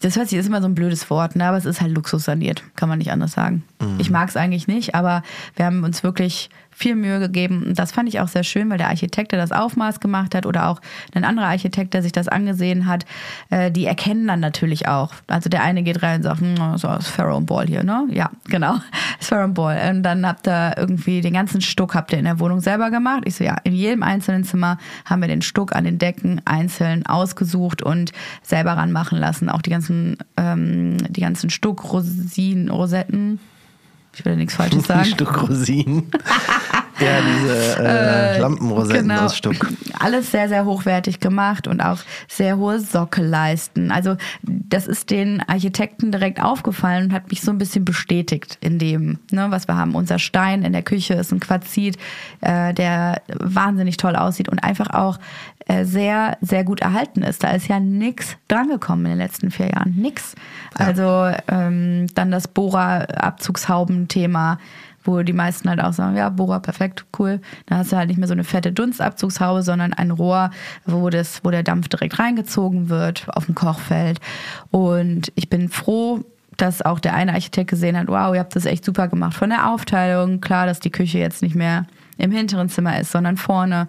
[0.00, 1.46] das hört sich, ist immer so ein blödes Wort, ne?
[1.46, 3.64] aber es ist halt luxussaniert, kann man nicht anders sagen.
[3.80, 3.96] Mhm.
[3.98, 5.22] Ich mag es eigentlich nicht, aber
[5.54, 7.62] wir haben uns wirklich viel Mühe gegeben.
[7.68, 10.44] Und das fand ich auch sehr schön, weil der Architekt, der das Aufmaß gemacht hat
[10.44, 10.82] oder auch
[11.14, 13.06] ein anderer Architekt, der sich das angesehen hat,
[13.48, 15.14] äh, die erkennen dann natürlich auch.
[15.26, 18.06] Also der eine geht rein und sagt, hm, so ist Pharaoh Ball hier, ne?
[18.10, 18.74] Ja, genau,
[19.20, 19.90] Pharaoh Ball.
[19.90, 23.22] Und dann habt ihr irgendwie den ganzen Stuck habt ihr in der Wohnung selber gemacht.
[23.24, 27.06] Ich so, ja, in jedem einzelnen Zimmer haben wir den Stuck an den Decken einzeln
[27.06, 28.12] ausgesucht und
[28.42, 29.48] selber ranmachen lassen.
[29.48, 33.40] Auch die ganzen, ähm, die ganzen Stuck, Rosinen, Rosetten,
[34.16, 35.00] ich will nichts Falsches sagen.
[35.00, 36.10] Ein Stück Rosinen.
[36.98, 39.26] Ja, diese äh, Lampenrosetten genau.
[39.26, 39.68] aus Stuck.
[39.98, 43.90] Alles sehr, sehr hochwertig gemacht und auch sehr hohe Sockelleisten.
[43.90, 48.78] Also das ist den Architekten direkt aufgefallen und hat mich so ein bisschen bestätigt in
[48.78, 49.94] dem, ne, was wir haben.
[49.94, 51.98] Unser Stein in der Küche ist ein Quarzit,
[52.40, 55.18] äh, der wahnsinnig toll aussieht und einfach auch
[55.66, 57.44] äh, sehr, sehr gut erhalten ist.
[57.44, 59.94] Da ist ja nichts drangekommen in den letzten vier Jahren.
[59.96, 60.34] Nix.
[60.74, 64.58] Also ähm, dann das Bohrer-Abzugshauben-Thema
[65.06, 67.40] wo die meisten halt auch sagen, ja, Bohrer, perfekt, cool.
[67.66, 70.50] Da hast du halt nicht mehr so eine fette Dunstabzugshaube, sondern ein Rohr,
[70.84, 74.20] wo, das, wo der Dampf direkt reingezogen wird auf dem Kochfeld.
[74.70, 76.24] Und ich bin froh,
[76.56, 79.34] dass auch der eine Architekt gesehen hat, wow, ihr habt das echt super gemacht.
[79.34, 81.86] Von der Aufteilung, klar, dass die Küche jetzt nicht mehr
[82.18, 83.88] im hinteren Zimmer ist, sondern vorne.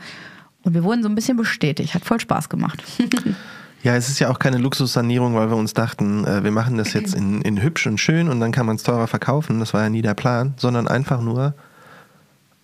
[0.64, 1.94] Und wir wurden so ein bisschen bestätigt.
[1.94, 2.84] Hat voll Spaß gemacht.
[3.84, 6.94] Ja, es ist ja auch keine Luxussanierung, weil wir uns dachten, äh, wir machen das
[6.94, 9.60] jetzt in, in hübsch und schön und dann kann man es teurer verkaufen.
[9.60, 11.54] Das war ja nie der Plan, sondern einfach nur,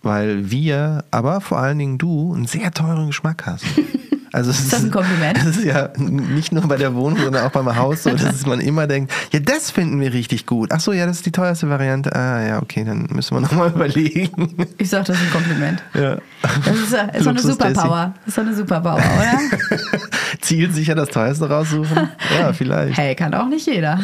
[0.02, 3.64] weil wir, aber vor allen Dingen du, einen sehr teuren Geschmack hast.
[4.34, 5.38] Also Ist das ein Kompliment?
[5.44, 8.60] Das ist ja nicht nur bei der Wohnung, sondern auch beim Haus so, dass man
[8.60, 10.70] immer denkt, ja, das finden wir richtig gut.
[10.72, 12.14] Ach so, ja, das ist die teuerste Variante.
[12.14, 14.66] Ah, ja, okay, dann müssen wir nochmal überlegen.
[14.78, 15.82] Ich sag, das ist ein Kompliment.
[15.94, 16.18] Ja.
[16.42, 17.38] Das ist, ist so eine.
[17.38, 18.14] Superpower.
[18.24, 19.78] Das ist so eine Superpower, oder?
[20.40, 22.08] Zielsicher das teuerste raussuchen?
[22.36, 22.98] Ja, vielleicht.
[22.98, 24.00] Hey, kann auch nicht jeder.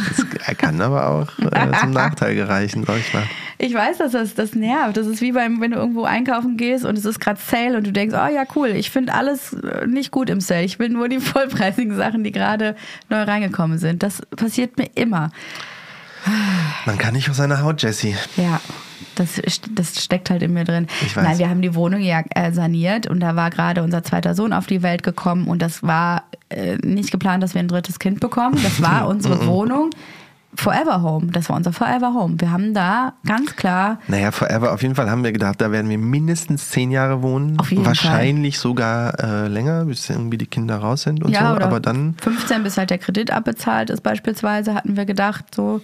[0.47, 3.25] Er kann aber auch äh, zum Nachteil gereichen, sag ich mal.
[3.63, 4.97] Ich weiß, dass das, das nervt.
[4.97, 7.87] Das ist wie beim, wenn du irgendwo einkaufen gehst und es ist gerade Sale und
[7.87, 10.65] du denkst, oh ja, cool, ich finde alles äh, nicht gut im Sale.
[10.65, 12.77] Ich will nur die vollpreisigen Sachen, die gerade
[13.09, 14.03] neu reingekommen sind.
[14.03, 15.31] Das passiert mir immer.
[16.85, 18.15] Man kann nicht auf seine Haut, Jessie.
[18.37, 18.61] Ja,
[19.15, 19.41] das,
[19.75, 20.87] das steckt halt in mir drin.
[21.01, 21.25] Ich weiß.
[21.25, 24.53] Nein, wir haben die Wohnung ja äh, saniert und da war gerade unser zweiter Sohn
[24.53, 28.21] auf die Welt gekommen und das war äh, nicht geplant, dass wir ein drittes Kind
[28.21, 28.61] bekommen.
[28.63, 29.89] Das war unsere Wohnung.
[30.61, 32.39] Forever Home, das war unser Forever Home.
[32.39, 34.75] Wir haben da ganz klar Naja, forever.
[34.75, 37.59] Auf jeden Fall haben wir gedacht, da werden wir mindestens zehn Jahre wohnen.
[37.59, 41.63] Auf jeden Wahrscheinlich sogar äh, länger, bis irgendwie die Kinder raus sind und ja, so.
[41.63, 45.81] Aber dann, 15 bis halt der Kredit abbezahlt ist beispielsweise, hatten wir gedacht so.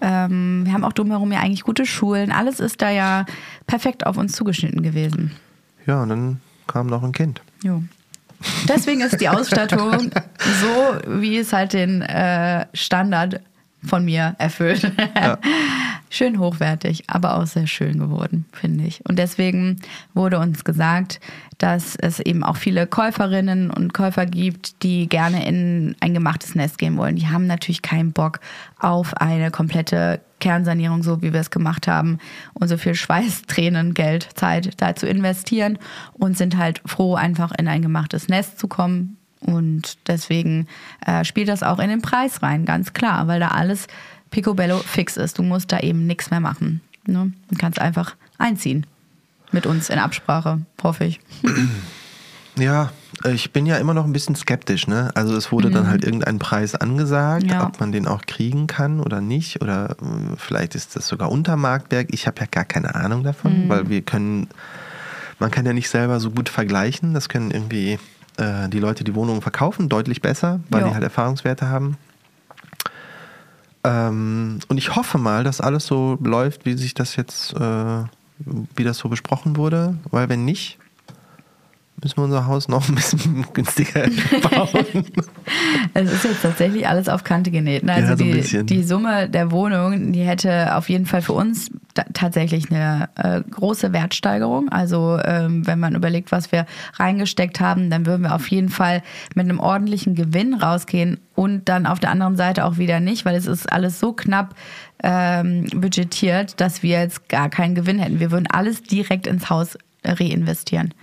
[0.00, 2.32] Ähm, wir haben auch drumherum ja eigentlich gute Schulen.
[2.32, 3.26] Alles ist da ja
[3.66, 5.32] perfekt auf uns zugeschnitten gewesen.
[5.86, 7.42] ja, und dann kam noch ein Kind.
[7.62, 7.82] Jo.
[8.68, 13.40] Deswegen ist die Ausstattung so, wie es halt den äh, Standard
[13.84, 14.90] von mir erfüllt.
[16.10, 19.00] Schön hochwertig, aber auch sehr schön geworden, finde ich.
[19.08, 19.80] Und deswegen
[20.14, 21.18] wurde uns gesagt,
[21.58, 26.78] dass es eben auch viele Käuferinnen und Käufer gibt, die gerne in ein gemachtes Nest
[26.78, 27.16] gehen wollen.
[27.16, 28.38] Die haben natürlich keinen Bock
[28.78, 32.18] auf eine komplette Kernsanierung, so wie wir es gemacht haben,
[32.52, 35.78] und so viel Schweiß, Tränen, Geld, Zeit da zu investieren
[36.12, 39.16] und sind halt froh, einfach in ein gemachtes Nest zu kommen.
[39.46, 40.66] Und deswegen
[41.06, 43.86] äh, spielt das auch in den Preis rein, ganz klar, weil da alles
[44.30, 45.38] picobello fix ist.
[45.38, 46.80] Du musst da eben nichts mehr machen.
[47.06, 47.32] Ne?
[47.50, 48.86] Du kannst einfach einziehen.
[49.52, 51.20] Mit uns in Absprache, hoffe ich.
[52.56, 52.90] Ja,
[53.24, 54.86] ich bin ja immer noch ein bisschen skeptisch.
[54.86, 55.10] Ne?
[55.14, 57.50] Also es wurde dann halt irgendein Preis angesagt, Mhm.
[57.50, 57.66] Ja.
[57.66, 59.60] ob man den auch kriegen kann oder nicht.
[59.62, 62.08] Oder äh, vielleicht ist das sogar unter Marktwerk.
[62.10, 63.24] Ich habe ja gar keine Ahnung Mhm.
[63.24, 64.48] davon, weil wir können,
[65.38, 67.12] man kann ja nicht selber so gut vergleichen.
[67.14, 67.98] Das können irgendwie
[68.36, 70.88] äh, die Leute, die Wohnungen verkaufen, deutlich besser, weil Ja.
[70.88, 71.96] die halt Erfahrungswerte haben.
[73.84, 78.02] Ähm, und ich hoffe mal, dass alles so läuft, wie sich das jetzt, äh,
[78.76, 80.78] wie das so besprochen wurde, weil wenn nicht,
[82.02, 84.08] müssen wir unser Haus noch ein bisschen günstiger
[84.50, 85.04] bauen.
[85.94, 87.82] Es ist jetzt tatsächlich alles auf Kante genäht.
[87.84, 87.92] Ne?
[87.92, 91.70] Also Ja, so die, die Summe der Wohnung, die hätte auf jeden Fall für uns
[92.12, 94.68] tatsächlich eine äh, große Wertsteigerung.
[94.70, 99.02] Also ähm, wenn man überlegt, was wir reingesteckt haben, dann würden wir auf jeden Fall
[99.34, 103.36] mit einem ordentlichen Gewinn rausgehen und dann auf der anderen Seite auch wieder nicht, weil
[103.36, 104.54] es ist alles so knapp
[105.02, 108.20] ähm, budgetiert, dass wir jetzt gar keinen Gewinn hätten.
[108.20, 110.94] Wir würden alles direkt ins Haus reinvestieren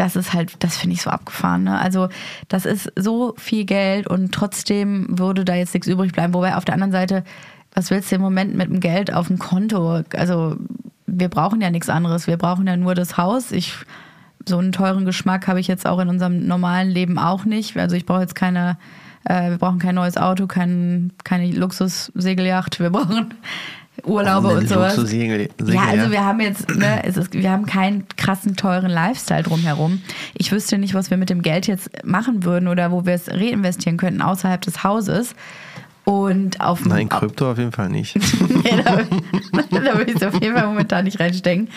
[0.00, 1.64] das ist halt, das finde ich so abgefahren.
[1.64, 1.78] Ne?
[1.78, 2.08] Also
[2.48, 6.32] das ist so viel Geld und trotzdem würde da jetzt nichts übrig bleiben.
[6.32, 7.22] Wobei auf der anderen Seite,
[7.74, 10.02] was willst du im Moment mit dem Geld auf dem Konto?
[10.16, 10.56] Also
[11.06, 12.26] wir brauchen ja nichts anderes.
[12.26, 13.52] Wir brauchen ja nur das Haus.
[13.52, 13.74] Ich
[14.48, 17.76] so einen teuren Geschmack habe ich jetzt auch in unserem normalen Leben auch nicht.
[17.76, 18.78] Also ich brauche jetzt keine,
[19.24, 22.80] äh, wir brauchen kein neues Auto, kein, keine Luxussegelyacht.
[22.80, 23.34] Wir brauchen
[24.04, 24.96] Urlaube und sowas.
[24.96, 29.42] Segel, Ja, also wir haben jetzt, ne, es ist, wir haben keinen krassen, teuren Lifestyle
[29.42, 30.00] drumherum.
[30.34, 33.28] Ich wüsste nicht, was wir mit dem Geld jetzt machen würden oder wo wir es
[33.30, 35.34] reinvestieren könnten außerhalb des Hauses.
[36.04, 38.16] Und auf Nein, Krypto auf jeden Fall nicht.
[38.64, 38.96] nee, da,
[39.80, 41.68] da würde ich es auf jeden Fall momentan nicht reinstecken.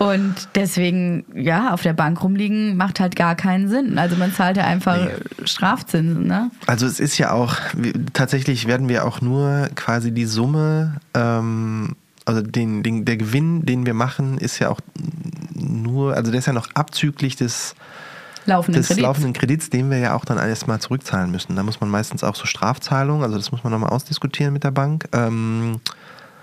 [0.00, 3.98] Und deswegen, ja, auf der Bank rumliegen macht halt gar keinen Sinn.
[3.98, 4.98] Also man zahlt ja einfach
[5.44, 6.50] Strafzinsen, ne?
[6.66, 7.56] Also es ist ja auch,
[8.14, 13.84] tatsächlich werden wir auch nur quasi die Summe, ähm, also den, den, der Gewinn, den
[13.84, 14.80] wir machen, ist ja auch
[15.54, 17.74] nur, also der ist ja noch abzüglich des,
[18.46, 19.02] Laufenden des Kredits.
[19.02, 21.56] laufenden Kredits, den wir ja auch dann erstmal zurückzahlen müssen.
[21.56, 24.70] Da muss man meistens auch so Strafzahlungen, also das muss man nochmal ausdiskutieren mit der
[24.70, 25.80] Bank, ähm,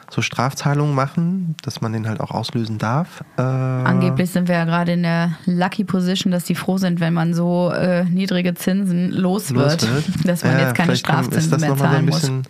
[0.09, 3.23] so Strafzahlungen machen, dass man den halt auch auslösen darf.
[3.37, 7.13] Äh, Angeblich sind wir ja gerade in der Lucky Position, dass die froh sind, wenn
[7.13, 10.05] man so äh, niedrige Zinsen los wird, los wird.
[10.27, 12.21] dass man Ja, jetzt keine Strafzinsen ist das mehr mal so zahlen ein muss.
[12.21, 12.43] bisschen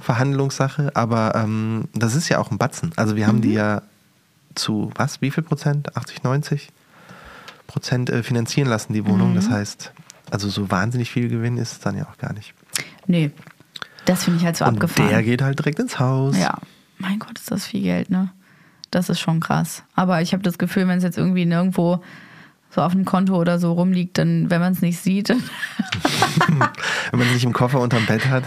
[0.00, 2.92] Verhandlungssache, aber ähm, das ist ja auch ein Batzen.
[2.96, 3.42] Also wir haben Mhm.
[3.42, 3.82] die ja
[4.54, 5.20] zu was?
[5.20, 5.96] Wie viel Prozent?
[5.96, 6.70] 80, 90
[7.66, 9.32] Prozent äh, finanzieren lassen, die Wohnung.
[9.32, 9.36] Mhm.
[9.36, 9.92] Das heißt,
[10.30, 12.54] also so wahnsinnig viel Gewinn ist es dann ja auch gar nicht.
[13.06, 13.30] Nee,
[14.04, 15.08] das finde ich halt so Und abgefahren.
[15.10, 16.36] der geht halt direkt ins Haus.
[16.38, 16.58] Ja,
[16.98, 18.30] mein Gott, ist das viel Geld, ne?
[18.90, 19.82] Das ist schon krass.
[19.94, 22.02] Aber ich habe das Gefühl, wenn es jetzt irgendwie nirgendwo
[22.70, 25.42] so auf dem Konto oder so rumliegt, dann, wenn man es nicht sieht, dann,
[27.10, 28.44] Wenn man sich im Koffer unterm Bett hat,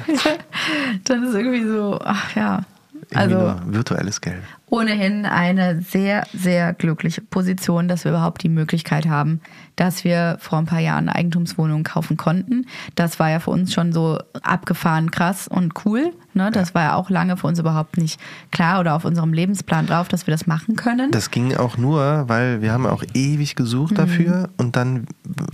[1.06, 2.64] dann ist irgendwie so, ach ja.
[3.12, 4.44] irgendwie Also nur virtuelles Geld.
[4.70, 9.40] Ohnehin eine sehr, sehr glückliche Position, dass wir überhaupt die Möglichkeit haben,
[9.78, 12.66] dass wir vor ein paar Jahren eine Eigentumswohnung kaufen konnten.
[12.96, 16.12] Das war ja für uns schon so abgefahren krass und cool.
[16.34, 16.52] Ne?
[16.52, 18.20] Das war ja auch lange für uns überhaupt nicht
[18.52, 21.12] klar oder auf unserem Lebensplan drauf, dass wir das machen können.
[21.12, 23.96] Das ging auch nur, weil wir haben auch ewig gesucht Mhm.
[23.96, 25.06] dafür und dann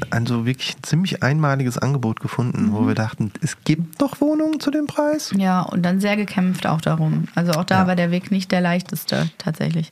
[0.10, 2.74] ein so wirklich ziemlich einmaliges Angebot gefunden, Mhm.
[2.74, 5.32] wo wir dachten, es gibt doch Wohnungen zu dem Preis.
[5.38, 7.26] Ja, und dann sehr gekämpft auch darum.
[7.36, 7.88] Also auch da Ja.
[7.88, 9.03] war der Weg nicht der leichteste
[9.38, 9.92] tatsächlich.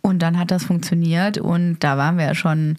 [0.00, 2.76] Und dann hat das funktioniert und da waren wir ja schon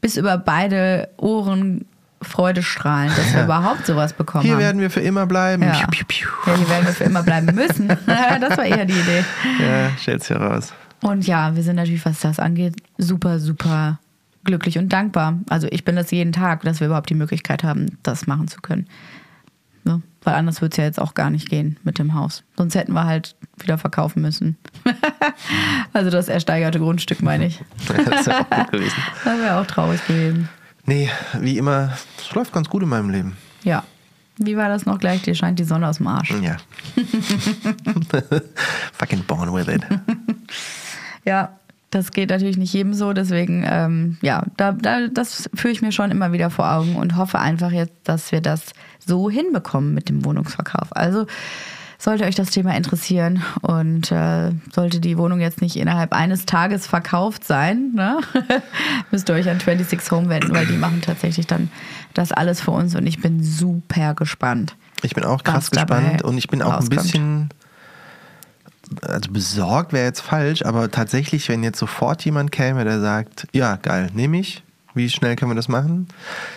[0.00, 1.84] bis über beide Ohren
[2.22, 3.44] Freudestrahlen, dass wir Ja.
[3.44, 4.60] überhaupt sowas bekommen Hier haben.
[4.60, 5.62] werden wir für immer bleiben.
[5.62, 5.72] ja.
[5.72, 6.28] Piu, piu, piu.
[6.46, 7.88] ja, hier werden wir für immer bleiben müssen.
[8.06, 9.24] das war eher die Idee.
[9.60, 10.72] Ja, stellt's heraus.
[11.02, 13.98] Und ja, wir sind natürlich, was das angeht, super, super
[14.44, 15.38] glücklich und dankbar.
[15.50, 18.60] Also ich bin das jeden Tag, dass wir überhaupt die Möglichkeit haben, das machen zu
[18.60, 18.86] können.
[19.84, 20.02] Ne?
[20.22, 22.42] Weil anders würde es ja jetzt auch gar nicht gehen mit dem Haus.
[22.56, 24.56] Sonst hätten wir halt wieder verkaufen müssen.
[25.92, 27.60] also das ersteigerte Grundstück, meine ich.
[28.06, 29.02] das ja auch gut gewesen.
[29.24, 30.48] Das wäre auch traurig gewesen.
[30.86, 33.36] Nee, wie immer, es läuft ganz gut in meinem Leben.
[33.62, 33.84] Ja.
[34.36, 35.22] Wie war das noch gleich?
[35.22, 36.34] Dir scheint die Sonne aus dem Arsch.
[36.42, 36.56] Ja.
[38.92, 39.82] Fucking born with it.
[41.24, 41.56] Ja,
[41.94, 45.92] das geht natürlich nicht jedem so, deswegen, ähm, ja, da, da, das führe ich mir
[45.92, 50.08] schon immer wieder vor Augen und hoffe einfach jetzt, dass wir das so hinbekommen mit
[50.08, 50.88] dem Wohnungsverkauf.
[50.90, 51.26] Also
[51.98, 56.86] sollte euch das Thema interessieren und äh, sollte die Wohnung jetzt nicht innerhalb eines Tages
[56.86, 58.18] verkauft sein, ne?
[59.10, 61.70] müsst ihr euch an 26 Home wenden, weil die machen tatsächlich dann
[62.12, 64.76] das alles für uns und ich bin super gespannt.
[65.02, 67.50] Ich bin auch krass gespannt und ich bin auch ein bisschen,
[69.02, 73.76] also besorgt wäre jetzt falsch, aber tatsächlich, wenn jetzt sofort jemand käme, der sagt, ja,
[73.76, 74.62] geil, nehme ich,
[74.94, 76.08] wie schnell können wir das machen,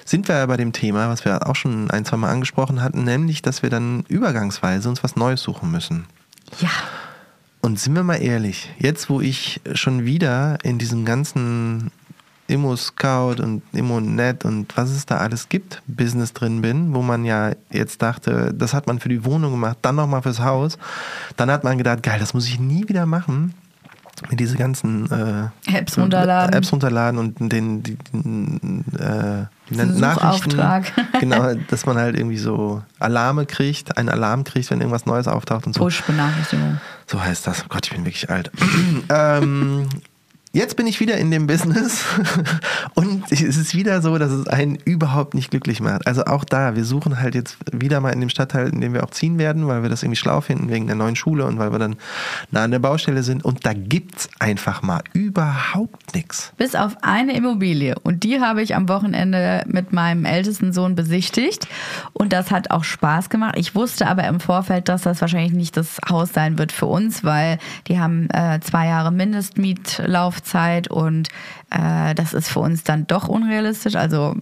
[0.06, 3.04] sind wir ja bei dem Thema, was wir auch schon ein, zwei Mal angesprochen hatten,
[3.04, 6.06] nämlich, dass wir dann übergangsweise uns was Neues suchen müssen.
[6.60, 6.70] Ja.
[7.62, 11.92] Und sind wir mal ehrlich, jetzt wo ich schon wieder in diesem ganzen
[12.48, 17.52] Immo-Scout und Immo-Net und was es da alles gibt, Business drin bin, wo man ja
[17.72, 20.78] jetzt dachte, das hat man für die Wohnung gemacht, dann nochmal fürs Haus.
[21.36, 23.54] Dann hat man gedacht, geil, das muss ich nie wieder machen.
[24.32, 26.56] Mit diese ganzen äh, Apps runterladen.
[26.56, 30.60] Apps runterladen und den, die, den, äh, Diesen Nachrichten.
[31.20, 35.68] Genau, dass man halt irgendwie so Alarme kriegt, einen Alarm kriegt, wenn irgendwas Neues auftaucht
[35.68, 35.82] und so.
[35.82, 36.80] Push-Benachrichtigung.
[37.06, 37.64] So heißt das.
[37.64, 38.52] Oh Gott, ich bin wirklich alt.
[39.10, 39.88] ähm,
[40.58, 42.04] jetzt bin ich wieder in dem Business
[42.96, 46.08] und es ist wieder so, dass es einen überhaupt nicht glücklich macht.
[46.08, 49.04] Also auch da, wir suchen halt jetzt wieder mal in dem Stadtteil, in dem wir
[49.04, 51.72] auch ziehen werden, weil wir das irgendwie schlau finden wegen der neuen Schule und weil
[51.72, 51.96] wir dann
[52.50, 53.46] nah an der Baustelle sind.
[53.46, 56.54] Und da gibt's einfach mal überhaupt nichts.
[56.58, 57.96] Bis auf eine Immobilie.
[58.02, 61.68] Und die habe ich am Wochenende mit meinem ältesten Sohn besichtigt.
[62.14, 63.56] Und das hat auch Spaß gemacht.
[63.58, 67.24] Ich wusste aber im Vorfeld, dass das wahrscheinlich nicht das Haus sein wird für uns,
[67.24, 70.47] weil die haben äh, zwei Jahre Mindestmietlaufzeit
[70.90, 71.30] und
[71.70, 73.96] äh, das ist für uns dann doch unrealistisch.
[73.96, 74.36] Also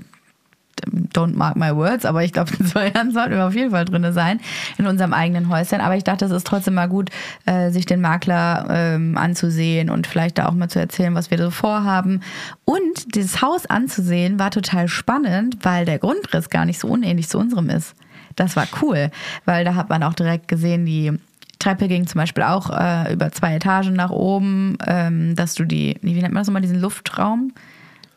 [1.14, 3.86] don't mark my words, aber ich glaube, in zwei Jahren sollten wir auf jeden Fall
[3.86, 4.40] drin sein,
[4.78, 5.82] in unserem eigenen Häuschen.
[5.82, 7.10] Aber ich dachte, es ist trotzdem mal gut,
[7.46, 11.38] äh, sich den Makler ähm, anzusehen und vielleicht da auch mal zu erzählen, was wir
[11.38, 12.22] so vorhaben.
[12.66, 17.38] Und dieses Haus anzusehen war total spannend, weil der Grundriss gar nicht so unähnlich zu
[17.38, 17.96] unserem ist.
[18.36, 19.12] Das war cool,
[19.46, 21.18] weil da hat man auch direkt gesehen, die
[21.66, 25.98] Treppe ging zum Beispiel auch äh, über zwei Etagen nach oben, ähm, dass du die,
[26.02, 27.52] wie nennt man das nochmal, diesen Luftraum?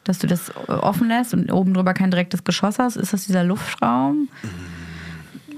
[0.04, 2.96] dass du das offen lässt und oben drüber kein direktes Geschoss hast.
[2.96, 4.28] Ist das dieser Luftraum?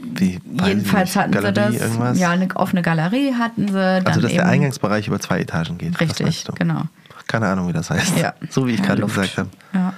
[0.02, 1.86] Wie, Jedenfalls hatten Galerie, sie das.
[1.88, 2.18] Irgendwas?
[2.18, 3.78] Ja, eine offene Galerie hatten sie.
[4.04, 6.00] Also, dass der Eingangsbereich über zwei Etagen geht.
[6.00, 6.82] Richtig, genau.
[7.28, 8.18] Keine Ahnung, wie das heißt.
[8.18, 8.34] Ja.
[8.48, 9.14] So wie ich Ja, gerade Luft.
[9.14, 9.48] gesagt habe.
[9.72, 9.89] Ja.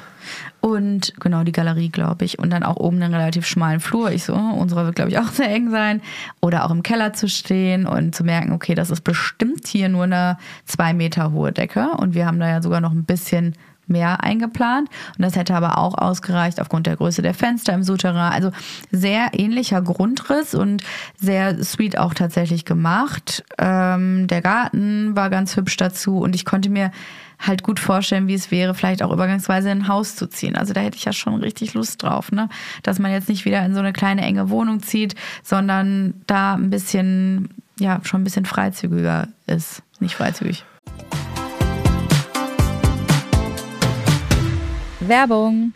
[0.62, 2.38] Und genau die Galerie, glaube ich.
[2.38, 4.12] Und dann auch oben einen relativ schmalen Flur.
[4.12, 6.00] Ich so, oh, unsere wird, glaube ich, auch sehr eng sein.
[6.40, 10.04] Oder auch im Keller zu stehen und zu merken, okay, das ist bestimmt hier nur
[10.04, 11.88] eine zwei Meter hohe Decke.
[11.96, 13.54] Und wir haben da ja sogar noch ein bisschen
[13.88, 14.88] mehr eingeplant.
[15.18, 18.32] Und das hätte aber auch ausgereicht aufgrund der Größe der Fenster im Souterrain.
[18.32, 18.52] Also
[18.92, 20.84] sehr ähnlicher Grundriss und
[21.16, 23.44] sehr sweet auch tatsächlich gemacht.
[23.58, 26.92] Ähm, der Garten war ganz hübsch dazu und ich konnte mir
[27.42, 30.56] halt gut vorstellen, wie es wäre, vielleicht auch übergangsweise in ein Haus zu ziehen.
[30.56, 32.48] Also da hätte ich ja schon richtig Lust drauf, ne?
[32.82, 36.70] Dass man jetzt nicht wieder in so eine kleine enge Wohnung zieht, sondern da ein
[36.70, 39.82] bisschen, ja, schon ein bisschen freizügiger ist.
[40.00, 40.64] Nicht freizügig.
[45.00, 45.74] Werbung.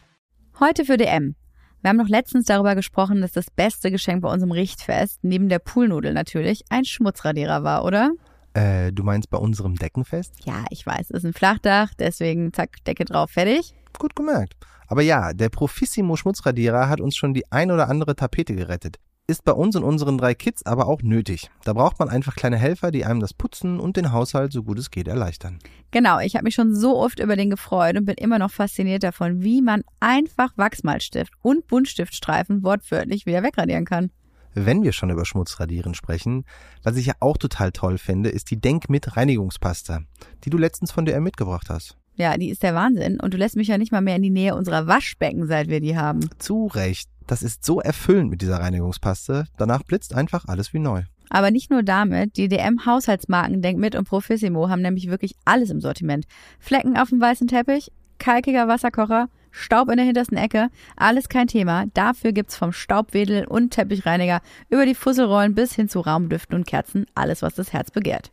[0.61, 1.35] Heute für DM.
[1.83, 5.59] Wir haben noch letztens darüber gesprochen, dass das beste Geschenk bei unserem Richtfest, neben der
[5.59, 8.11] Poolnudel natürlich, ein Schmutzradierer war, oder?
[8.57, 10.33] Äh, du meinst bei unserem Deckenfest?
[10.45, 13.75] Ja, ich weiß, es ist ein Flachdach, deswegen zack, Decke drauf, fertig.
[13.99, 14.55] Gut gemerkt.
[14.89, 19.45] Aber ja, der Profissimo Schmutzradierer hat uns schon die ein oder andere Tapete gerettet ist
[19.45, 21.51] bei uns und unseren drei Kids aber auch nötig.
[21.65, 24.79] Da braucht man einfach kleine Helfer, die einem das Putzen und den Haushalt so gut
[24.79, 25.59] es geht erleichtern.
[25.91, 29.03] Genau, ich habe mich schon so oft über den gefreut und bin immer noch fasziniert
[29.03, 34.11] davon, wie man einfach Wachsmalstift und Buntstiftstreifen wortwörtlich wieder wegradieren kann.
[34.59, 36.47] Wenn wir schon über Schmutzradieren sprechen,
[36.83, 40.01] was ich ja auch total toll finde, ist die Denk mit Reinigungspasta,
[40.45, 41.99] die du letztens von DR mitgebracht hast.
[42.15, 44.31] Ja, die ist der Wahnsinn und du lässt mich ja nicht mal mehr in die
[44.31, 46.21] Nähe unserer Waschbecken, seit wir die haben.
[46.39, 47.11] Zu Recht.
[47.27, 49.45] Das ist so erfüllend mit dieser Reinigungspaste.
[49.59, 51.03] Danach blitzt einfach alles wie neu.
[51.29, 56.25] Aber nicht nur damit, die DM-Haushaltsmarken Denkmit und Profissimo haben nämlich wirklich alles im Sortiment.
[56.61, 61.87] Flecken auf dem weißen Teppich, kalkiger Wasserkocher, Staub in der hintersten Ecke, alles kein Thema.
[61.95, 67.07] Dafür gibt's vom Staubwedel und Teppichreiniger über die Fusselrollen bis hin zu Raumdüften und Kerzen
[67.15, 68.31] alles, was das Herz begehrt.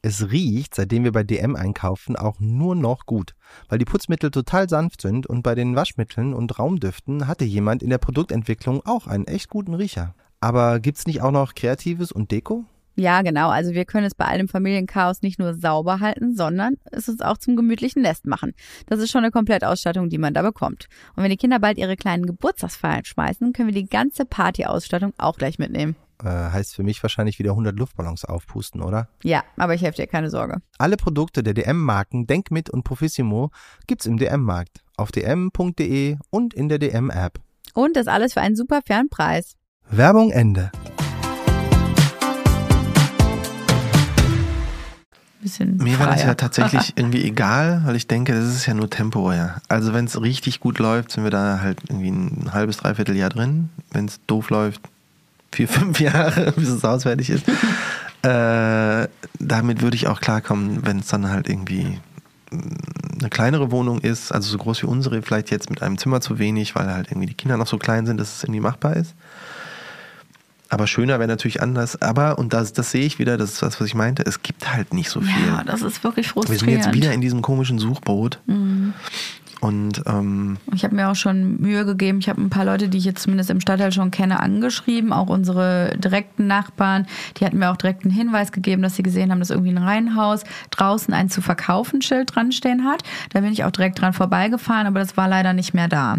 [0.00, 3.34] Es riecht, seitdem wir bei DM einkaufen, auch nur noch gut,
[3.68, 7.90] weil die Putzmittel total sanft sind und bei den Waschmitteln und Raumdüften hatte jemand in
[7.90, 10.14] der Produktentwicklung auch einen echt guten Riecher.
[10.40, 12.64] Aber gibt's nicht auch noch Kreatives und Deko?
[12.96, 13.48] Ja, genau.
[13.48, 17.38] Also wir können es bei allem Familienchaos nicht nur sauber halten, sondern es uns auch
[17.38, 18.52] zum gemütlichen Nest machen.
[18.86, 20.86] Das ist schon eine Komplettausstattung, die man da bekommt.
[21.16, 25.36] Und wenn die Kinder bald ihre kleinen Geburtstagsfeiern schmeißen, können wir die ganze Partyausstattung auch
[25.36, 25.96] gleich mitnehmen.
[26.22, 29.08] Äh, heißt für mich wahrscheinlich wieder 100 Luftballons aufpusten, oder?
[29.22, 30.62] Ja, aber ich helfe dir, keine Sorge.
[30.78, 33.50] Alle Produkte der DM-Marken Denkmit und Profissimo
[33.86, 37.40] gibt's im DM-Markt, auf dm.de und in der DM-App.
[37.74, 39.56] Und das alles für einen super fairen Preis.
[39.90, 40.70] Werbung Ende.
[45.76, 49.60] Mir war das ja tatsächlich irgendwie egal, weil ich denke, das ist ja nur temporär.
[49.68, 53.30] Also wenn es richtig gut läuft, sind wir da halt irgendwie ein halbes, dreiviertel Jahr
[53.30, 53.68] drin.
[53.92, 54.80] Wenn es doof läuft,
[55.52, 57.46] vier, fünf Jahre, bis es ausfertig ist.
[58.22, 61.98] äh, damit würde ich auch klarkommen, wenn es dann halt irgendwie
[62.50, 66.20] mm, eine kleinere Wohnung ist, also so groß wie unsere, vielleicht jetzt mit einem Zimmer
[66.20, 68.96] zu wenig, weil halt irgendwie die Kinder noch so klein sind, dass es irgendwie machbar
[68.96, 69.14] ist.
[70.74, 72.02] Aber schöner wäre natürlich anders.
[72.02, 74.74] Aber, und das, das sehe ich wieder, das ist das, was ich meinte, es gibt
[74.74, 75.46] halt nicht so viel.
[75.46, 76.66] Ja, das ist wirklich frustrierend.
[76.66, 78.40] Wir sind jetzt wieder in diesem komischen Suchboot.
[78.46, 78.92] Mhm.
[79.64, 82.18] Und ähm, ich habe mir auch schon Mühe gegeben.
[82.18, 85.10] Ich habe ein paar Leute, die ich jetzt zumindest im Stadtteil schon kenne, angeschrieben.
[85.10, 87.06] Auch unsere direkten Nachbarn.
[87.38, 89.78] Die hatten mir auch direkt einen Hinweis gegeben, dass sie gesehen haben, dass irgendwie ein
[89.78, 93.04] Reihenhaus draußen ein zu verkaufen Schild dran stehen hat.
[93.32, 96.18] Da bin ich auch direkt dran vorbeigefahren, aber das war leider nicht mehr da.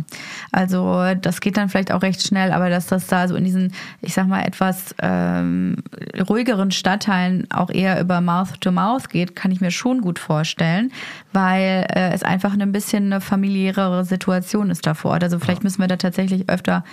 [0.52, 3.74] Also das geht dann vielleicht auch recht schnell, aber dass das da so in diesen,
[4.02, 5.84] ich sag mal, etwas ähm,
[6.28, 10.92] ruhigeren Stadtteilen auch eher über Mouth to Mouth geht, kann ich mir schon gut vorstellen,
[11.32, 15.24] weil äh, es einfach ein bisschen eine familiärere Situation ist da vor Ort.
[15.24, 16.86] Also vielleicht müssen wir da tatsächlich öfter,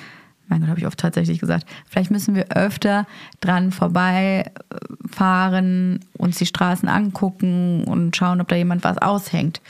[0.48, 3.06] mein Gott, habe ich oft tatsächlich gesagt, vielleicht müssen wir öfter
[3.40, 9.60] dran vorbeifahren, uns die Straßen angucken und schauen, ob da jemand was aushängt.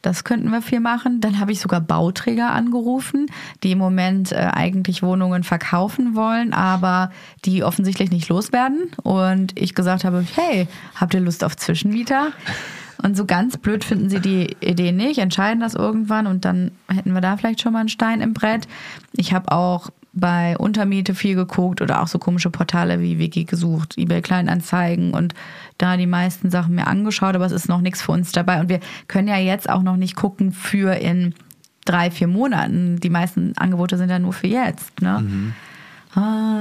[0.00, 1.20] Das könnten wir viel machen.
[1.20, 3.26] Dann habe ich sogar Bauträger angerufen,
[3.64, 7.10] die im Moment äh, eigentlich Wohnungen verkaufen wollen, aber
[7.44, 8.92] die offensichtlich nicht loswerden.
[9.02, 12.28] Und ich gesagt habe, hey, habt ihr Lust auf Zwischenmieter?
[13.02, 17.12] Und so ganz blöd finden sie die Idee nicht, entscheiden das irgendwann und dann hätten
[17.12, 18.66] wir da vielleicht schon mal einen Stein im Brett.
[19.12, 23.98] Ich habe auch bei Untermiete viel geguckt oder auch so komische Portale wie Wiki gesucht,
[23.98, 25.34] eBay Kleinanzeigen und
[25.76, 28.60] da die meisten Sachen mir angeschaut, aber es ist noch nichts für uns dabei.
[28.60, 31.34] Und wir können ja jetzt auch noch nicht gucken für in
[31.84, 32.98] drei, vier Monaten.
[32.98, 35.02] Die meisten Angebote sind ja nur für jetzt.
[35.02, 35.20] Ne?
[35.20, 35.54] Mhm.
[36.16, 36.58] Ah,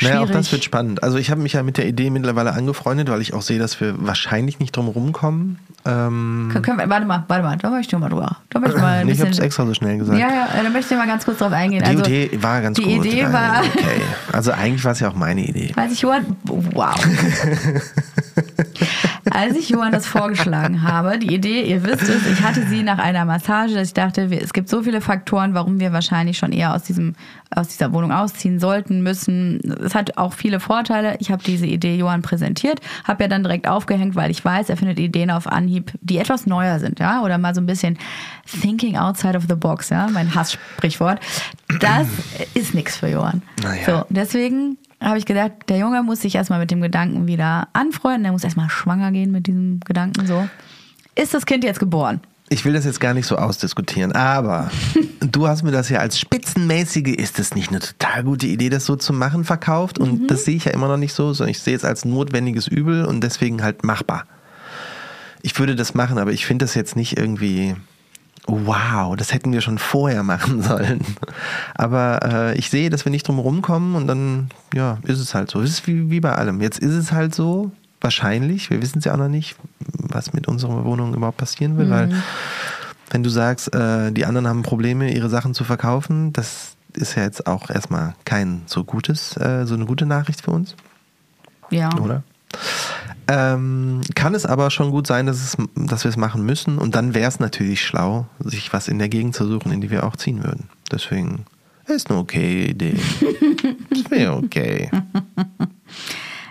[0.00, 1.02] naja, auch das wird spannend.
[1.02, 3.80] Also ich habe mich ja mit der Idee mittlerweile angefreundet, weil ich auch sehe, dass
[3.80, 5.58] wir wahrscheinlich nicht drum rumkommen.
[5.84, 8.36] Ähm können wir, warte mal, warte mal, da möchte ich mal drüber.
[8.50, 10.18] Da möchte ich mal ein nee, ich habe es extra so schnell gesagt.
[10.18, 11.82] Ja, ja, da möchte ich mal ganz kurz drauf eingehen.
[11.82, 13.04] Die also, Idee war ganz die gut.
[13.04, 13.60] Die Idee war...
[13.60, 14.00] Okay.
[14.32, 15.72] Also eigentlich war es ja auch meine Idee.
[15.74, 16.14] Weiß ich, wow.
[19.34, 22.98] als ich Johann das vorgeschlagen habe, die Idee, ihr wisst es, ich hatte sie nach
[22.98, 26.72] einer Massage, dass ich dachte, es gibt so viele Faktoren, warum wir wahrscheinlich schon eher
[26.72, 27.14] aus, diesem,
[27.54, 29.60] aus dieser Wohnung ausziehen sollten, müssen.
[29.84, 31.16] Es hat auch viele Vorteile.
[31.18, 34.76] Ich habe diese Idee Johann präsentiert, habe ja dann direkt aufgehängt, weil ich weiß, er
[34.76, 37.98] findet Ideen auf Anhieb, die etwas neuer sind, ja, oder mal so ein bisschen
[38.60, 41.18] thinking outside of the box, ja, mein Hasssprichwort.
[41.80, 42.06] Das
[42.54, 43.42] ist nichts für Johann.
[43.62, 43.84] Naja.
[43.84, 48.24] So, deswegen habe ich gedacht, der Junge muss sich erstmal mit dem Gedanken wieder anfreunden,
[48.24, 50.48] der muss erstmal schwanger gehen mit diesem Gedanken so.
[51.14, 52.20] Ist das Kind jetzt geboren?
[52.50, 54.70] Ich will das jetzt gar nicht so ausdiskutieren, aber
[55.20, 58.84] du hast mir das ja als spitzenmäßige, ist das nicht eine total gute Idee, das
[58.84, 59.98] so zu machen, verkauft?
[59.98, 62.68] Und das sehe ich ja immer noch nicht so, sondern ich sehe es als notwendiges
[62.68, 64.26] Übel und deswegen halt machbar.
[65.40, 67.76] Ich würde das machen, aber ich finde das jetzt nicht irgendwie,
[68.46, 71.00] wow, das hätten wir schon vorher machen sollen.
[71.74, 75.50] Aber äh, ich sehe, dass wir nicht drum rumkommen und dann, ja, ist es halt
[75.50, 75.60] so.
[75.60, 76.60] Es ist wie, wie bei allem.
[76.60, 77.70] Jetzt ist es halt so,
[78.00, 81.88] wahrscheinlich, wir wissen es ja auch noch nicht, was mit unserer Wohnung überhaupt passieren will,
[81.90, 82.10] weil
[83.10, 87.22] wenn du sagst, äh, die anderen haben Probleme, ihre Sachen zu verkaufen, das ist ja
[87.22, 90.74] jetzt auch erstmal kein so gutes, äh, so eine gute Nachricht für uns,
[91.70, 91.90] Ja.
[91.98, 92.22] oder?
[93.28, 96.94] Ähm, kann es aber schon gut sein, dass, es, dass wir es machen müssen und
[96.94, 100.04] dann wäre es natürlich schlau, sich was in der Gegend zu suchen, in die wir
[100.04, 100.68] auch ziehen würden.
[100.92, 101.46] Deswegen
[101.86, 102.96] ist eine okay Idee.
[103.90, 104.90] Das wäre okay.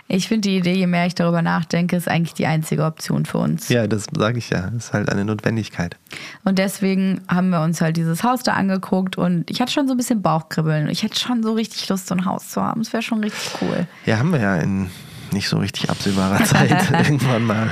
[0.08, 3.38] Ich finde die Idee, je mehr ich darüber nachdenke, ist eigentlich die einzige Option für
[3.38, 3.68] uns.
[3.68, 4.68] Ja, das sage ich ja.
[4.68, 5.96] Ist halt eine Notwendigkeit.
[6.44, 9.94] Und deswegen haben wir uns halt dieses Haus da angeguckt und ich hatte schon so
[9.94, 10.88] ein bisschen Bauchkribbeln.
[10.88, 12.82] Ich hätte schon so richtig Lust, so ein Haus zu haben.
[12.82, 13.86] Es wäre schon richtig cool.
[14.06, 14.90] Ja, haben wir ja in
[15.34, 17.70] nicht so richtig absehbarer Zeit irgendwann mal.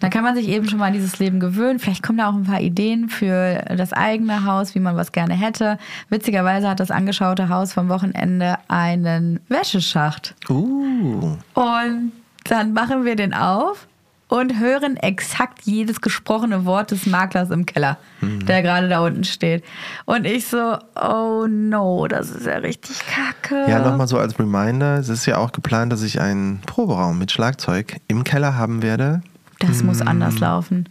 [0.00, 1.78] Dann kann man sich eben schon mal an dieses Leben gewöhnen.
[1.78, 5.34] Vielleicht kommen da auch ein paar Ideen für das eigene Haus, wie man was gerne
[5.34, 5.78] hätte.
[6.10, 10.34] Witzigerweise hat das angeschaute Haus vom Wochenende einen Wäscheschacht.
[10.48, 12.12] Uh, Und
[12.44, 13.86] dann machen wir den auf
[14.34, 18.44] und hören exakt jedes gesprochene Wort des Maklers im Keller, Mhm.
[18.46, 19.64] der gerade da unten steht.
[20.06, 23.70] Und ich so, oh no, das ist ja richtig kacke.
[23.70, 27.30] ja, nochmal so als Reminder, es ist ja auch geplant, dass ich einen Proberaum mit
[27.30, 29.22] Schlagzeug im Keller haben werde.
[29.60, 30.88] Das muss anders laufen.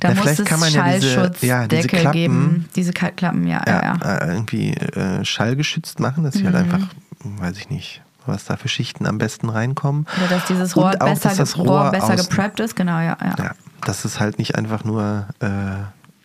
[0.00, 2.68] Da Ja, muss es kann man ja diese- Schallschutzdeckel ja, diese Klappen- geben.
[2.74, 4.16] Diese Klappen, ja, ja, Ja.
[4.18, 6.74] Äh, irgendwie äh, schallgeschützt machen, dass sie halt Mhm.
[6.74, 6.86] einfach,
[7.24, 10.06] weiß ich nicht, was da für Schichten am besten reinkommen.
[10.16, 12.76] Oder dass dieses Rohr auch, besser, dass das Rohr Rohr besser gepreppt ist.
[12.76, 13.34] Genau, ja, ja.
[13.38, 13.50] Ja,
[13.84, 15.48] dass es halt nicht einfach nur äh,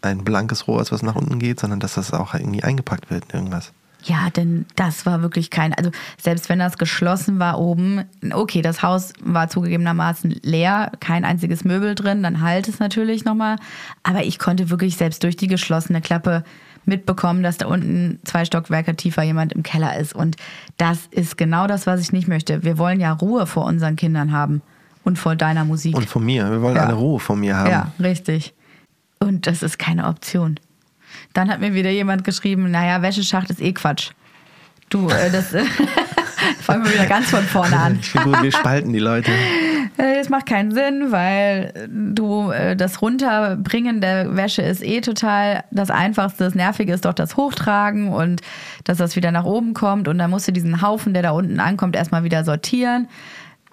[0.01, 3.25] ein blankes Rohr ist, was nach unten geht, sondern dass das auch irgendwie eingepackt wird
[3.31, 3.73] in irgendwas.
[4.05, 5.89] Ja, denn das war wirklich kein, also
[6.21, 11.95] selbst wenn das geschlossen war oben, okay, das Haus war zugegebenermaßen leer, kein einziges Möbel
[11.95, 13.55] drin, dann halt es natürlich nochmal.
[14.03, 16.43] Aber ich konnte wirklich selbst durch die geschlossene Klappe
[16.87, 20.13] mitbekommen, dass da unten zwei Stockwerke tiefer jemand im Keller ist.
[20.13, 20.35] Und
[20.77, 22.63] das ist genau das, was ich nicht möchte.
[22.63, 24.61] Wir wollen ja Ruhe vor unseren Kindern haben
[25.03, 25.95] und vor deiner Musik.
[25.95, 26.85] Und von mir, wir wollen Ja.
[26.85, 27.69] alle Ruhe von mir haben.
[27.69, 28.53] Ja, richtig.
[29.19, 30.59] Und das ist keine Option.
[31.33, 34.11] Dann hat mir wieder jemand geschrieben, naja, Wäscheschacht ist eh Quatsch.
[34.89, 35.53] Du, äh, das
[36.61, 37.97] fangen wir wieder ganz von vorne an.
[38.01, 39.31] Ich finde gut, wir spalten die Leute.
[39.97, 45.63] Äh, Das macht keinen Sinn, weil du äh, das Runterbringen der Wäsche ist eh total
[45.71, 46.43] das Einfachste.
[46.43, 48.41] Das Nervige ist doch das Hochtragen und
[48.83, 50.09] dass das wieder nach oben kommt.
[50.09, 53.07] Und dann musst du diesen Haufen, der da unten ankommt, erstmal wieder sortieren.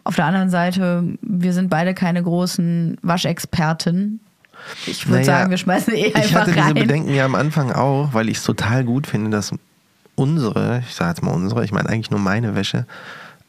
[0.04, 4.20] Auf der anderen Seite, wir sind beide keine großen Waschexperten.
[4.86, 6.74] Ich würde Naja, sagen, wir schmeißen eh einfach Ich hatte diese rein.
[6.74, 9.52] Bedenken ja am Anfang auch, weil ich es total gut finde, dass
[10.14, 12.86] unsere, ich sage jetzt mal unsere, ich meine eigentlich nur meine Wäsche,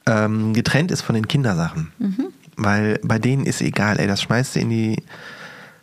[0.05, 1.91] ähm, getrennt ist von den Kindersachen.
[1.99, 2.25] Mhm.
[2.55, 5.03] Weil bei denen ist egal, ey, das schmeißt du in die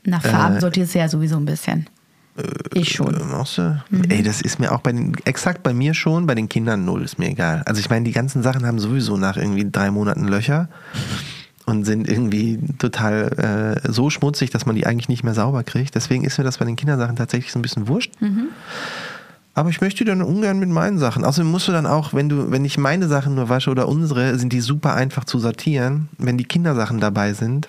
[0.04, 1.88] Nach Farben sortierst du ja sowieso ein bisschen.
[2.74, 3.28] Ich Äh, schon.
[3.30, 3.82] machst du?
[4.08, 7.02] Ey, das ist mir auch bei den, exakt bei mir schon, bei den Kindern null,
[7.02, 7.62] ist mir egal.
[7.66, 10.68] Also ich meine, die ganzen Sachen haben sowieso nach irgendwie drei Monaten Löcher
[11.66, 15.94] und sind irgendwie total äh, so schmutzig, dass man die eigentlich nicht mehr sauber kriegt.
[15.96, 18.12] Deswegen ist mir das bei den Kindersachen tatsächlich so ein bisschen wurscht.
[19.54, 21.24] Aber ich möchte dann ungern mit meinen Sachen.
[21.24, 24.38] Außerdem musst du dann auch, wenn du, wenn ich meine Sachen nur wasche oder unsere,
[24.38, 26.08] sind die super einfach zu sortieren.
[26.18, 27.68] Wenn die Kindersachen dabei sind,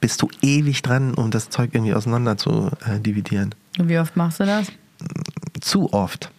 [0.00, 3.54] bist du ewig dran, um das Zeug irgendwie auseinander zu äh, dividieren.
[3.78, 4.66] Und wie oft machst du das?
[5.60, 6.30] Zu oft.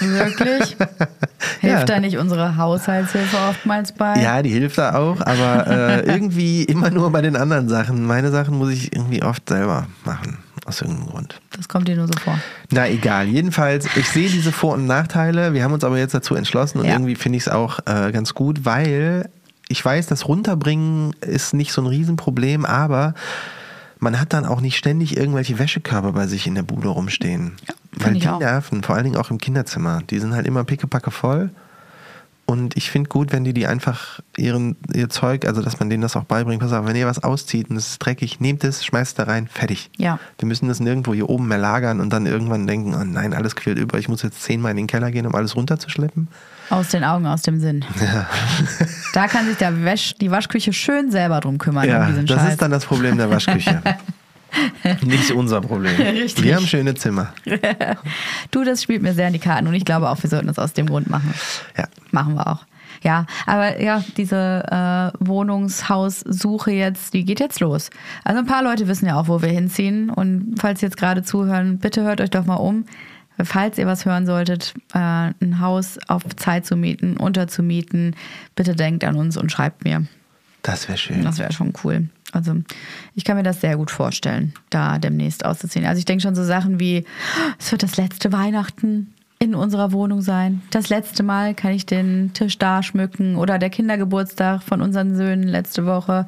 [0.00, 0.76] Wirklich?
[1.60, 1.84] Hilft Ja.
[1.84, 4.20] da nicht unsere Haushaltshilfe oftmals bei?
[4.20, 8.04] Ja, die hilft da auch, aber äh, irgendwie immer nur bei den anderen Sachen.
[8.04, 11.40] Meine Sachen muss ich irgendwie oft selber machen, aus irgendeinem Grund.
[11.56, 12.38] Das kommt dir nur so vor.
[12.70, 15.52] Na egal, jedenfalls, ich sehe diese Vor- und Nachteile.
[15.54, 16.92] Wir haben uns aber jetzt dazu entschlossen und Ja.
[16.92, 19.28] irgendwie finde ich es auch äh, ganz gut, weil
[19.68, 23.14] ich weiß, das Runterbringen ist nicht so ein Riesenproblem, aber
[23.98, 27.52] man hat dann auch nicht ständig irgendwelche Wäschekörbe bei sich in der Bude rumstehen.
[27.96, 28.38] weil ich die auch.
[28.40, 30.00] nerven, vor allen Dingen auch im Kinderzimmer.
[30.10, 31.50] Die sind halt immer pickepacke voll.
[32.52, 36.02] Und ich finde gut, wenn die die einfach ihren, ihr Zeug, also dass man denen
[36.02, 36.60] das auch beibringt.
[36.60, 39.48] Pass auf, wenn ihr was auszieht und es ist dreckig, nehmt es, schmeißt da rein,
[39.48, 39.90] fertig.
[39.96, 40.18] Ja.
[40.38, 43.56] Wir müssen das nirgendwo hier oben mehr lagern und dann irgendwann denken, oh nein, alles
[43.56, 46.28] quillt über, ich muss jetzt zehnmal in den Keller gehen, um alles runterzuschleppen.
[46.68, 47.86] Aus den Augen, aus dem Sinn.
[49.14, 51.88] da kann sich der Wäsch, die Waschküche schön selber drum kümmern.
[51.88, 52.52] Ja, um diesen das Scheiß.
[52.52, 53.80] ist dann das Problem der Waschküche.
[55.02, 55.94] Nicht unser Problem.
[55.98, 56.44] Richtig.
[56.44, 57.32] Wir haben schöne Zimmer.
[58.50, 60.58] du, das spielt mir sehr in die Karten und ich glaube auch, wir sollten das
[60.58, 61.32] aus dem Grund machen.
[61.76, 61.86] Ja.
[62.10, 62.64] Machen wir auch.
[63.02, 67.90] Ja, aber ja, diese äh, Wohnungshaussuche jetzt, die geht jetzt los.
[68.22, 70.08] Also ein paar Leute wissen ja auch, wo wir hinziehen.
[70.08, 72.84] Und falls Sie jetzt gerade zuhören, bitte hört euch doch mal um.
[73.42, 78.14] Falls ihr was hören solltet, äh, ein Haus auf Zeit zu mieten, unterzumieten,
[78.54, 80.06] bitte denkt an uns und schreibt mir.
[80.62, 81.22] Das wäre schön.
[81.24, 82.08] Das wäre schon cool.
[82.32, 82.54] Also
[83.14, 85.84] ich kann mir das sehr gut vorstellen, da demnächst auszuziehen.
[85.84, 87.04] Also ich denke schon so Sachen wie,
[87.58, 90.62] es wird das letzte Weihnachten in unserer Wohnung sein.
[90.70, 95.46] Das letzte Mal kann ich den Tisch da schmücken oder der Kindergeburtstag von unseren Söhnen
[95.48, 96.26] letzte Woche.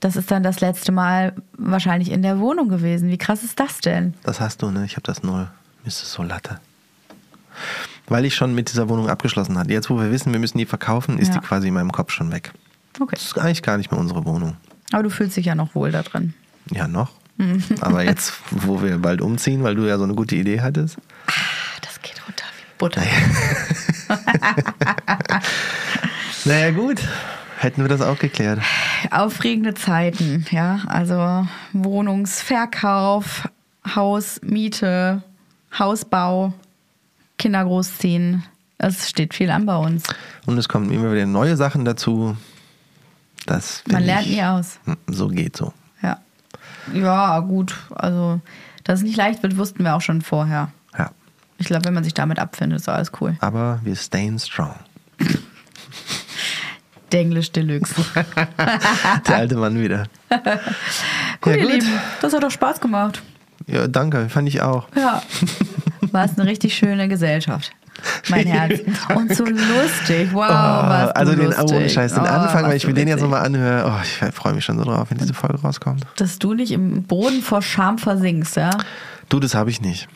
[0.00, 3.08] Das ist dann das letzte Mal wahrscheinlich in der Wohnung gewesen.
[3.08, 4.14] Wie krass ist das denn?
[4.24, 4.84] Das hast du, ne?
[4.84, 5.48] Ich habe das null.
[5.82, 6.58] Mir ist so latte.
[8.08, 9.72] Weil ich schon mit dieser Wohnung abgeschlossen hatte.
[9.72, 11.40] Jetzt, wo wir wissen, wir müssen die verkaufen, ist Ja.
[11.40, 12.52] die quasi in meinem Kopf schon weg.
[12.98, 13.14] Okay.
[13.16, 14.56] Das ist eigentlich gar nicht mehr unsere Wohnung.
[14.92, 16.34] Aber du fühlst dich ja noch wohl da drin.
[16.70, 17.10] Ja, noch.
[17.80, 20.96] Aber jetzt, wo wir bald umziehen, weil du ja so eine gute Idee hattest.
[21.82, 23.02] Das geht runter wie Butter.
[26.44, 27.00] Naja, gut.
[27.58, 28.60] Hätten wir das auch geklärt.
[29.10, 30.80] aufregende Zeiten, ja.
[30.86, 33.48] Also Wohnungsverkauf,
[33.94, 35.22] Hausmiete,
[35.76, 36.52] Hausbau,
[37.38, 38.44] Kinder großziehen.
[38.78, 40.04] Es steht viel an bei uns.
[40.46, 42.36] Und es kommen immer wieder neue Sachen dazu.
[43.46, 44.78] Das Man lernt ich- nie aus.
[44.84, 45.72] Hm, So geht so.
[46.02, 46.18] Ja.
[46.92, 47.74] Ja, gut.
[47.94, 48.40] Also,
[48.84, 50.70] dass es nicht leicht wird, wussten wir auch schon vorher.
[50.98, 51.10] Ja.
[51.58, 53.36] Ich glaube, wenn man sich damit abfindet, ist alles cool.
[53.40, 54.74] Aber wir stayen strong.
[57.12, 57.94] Denglisch Deluxe.
[59.28, 60.06] Der alte Mann wieder.
[60.28, 60.40] Gut,
[61.54, 61.72] Ja, ihr gut.
[61.72, 61.88] Lieben.
[62.20, 63.22] Das hat doch Spaß gemacht.
[63.68, 64.28] Ja, danke.
[64.28, 64.88] Fand ich auch.
[64.96, 65.22] Ja.
[66.12, 67.72] War es eine richtig schöne Gesellschaft.
[68.28, 68.80] Mein Herz.
[69.14, 70.28] Und so lustig.
[70.32, 71.64] Wow, was also den lustig.
[71.72, 74.52] oh, Scheiß, den Oh, Anfang, wenn ich mir den jetzt nochmal anhöre, oh, ich freue
[74.54, 76.04] mich schon so drauf, wenn diese Folge rauskommt.
[76.16, 78.70] Dass du nicht im Boden vor Scham versinkst, ja?
[79.28, 80.08] Du, das habe ich nicht.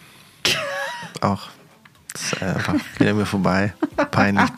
[1.20, 1.48] auch.
[2.12, 3.72] Das ist einfach wieder mir vorbei.
[4.10, 4.50] Peinlich.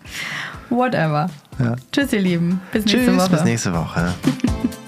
[0.70, 1.28] Whatever.
[1.58, 1.76] Ja.
[1.92, 2.60] Tschüss, ihr Lieben.
[2.72, 3.30] Bis nächste Tschüss, Woche.
[3.30, 4.14] bis nächste Woche.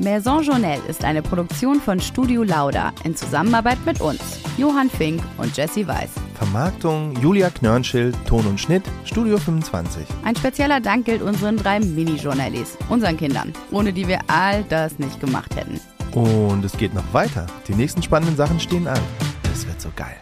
[0.00, 4.20] Maison Journelle ist eine Produktion von Studio Lauda in Zusammenarbeit mit uns,
[4.56, 6.10] Johann Fink und Jesse Weiß.
[6.34, 10.06] Vermarktung Julia Knörnschild, Ton und Schnitt, Studio 25.
[10.24, 15.18] Ein spezieller Dank gilt unseren drei Mini-Journellis, unseren Kindern, ohne die wir all das nicht
[15.18, 15.80] gemacht hätten.
[16.12, 17.46] Und es geht noch weiter.
[17.66, 19.00] Die nächsten spannenden Sachen stehen an.
[19.42, 20.16] Das wird so geil.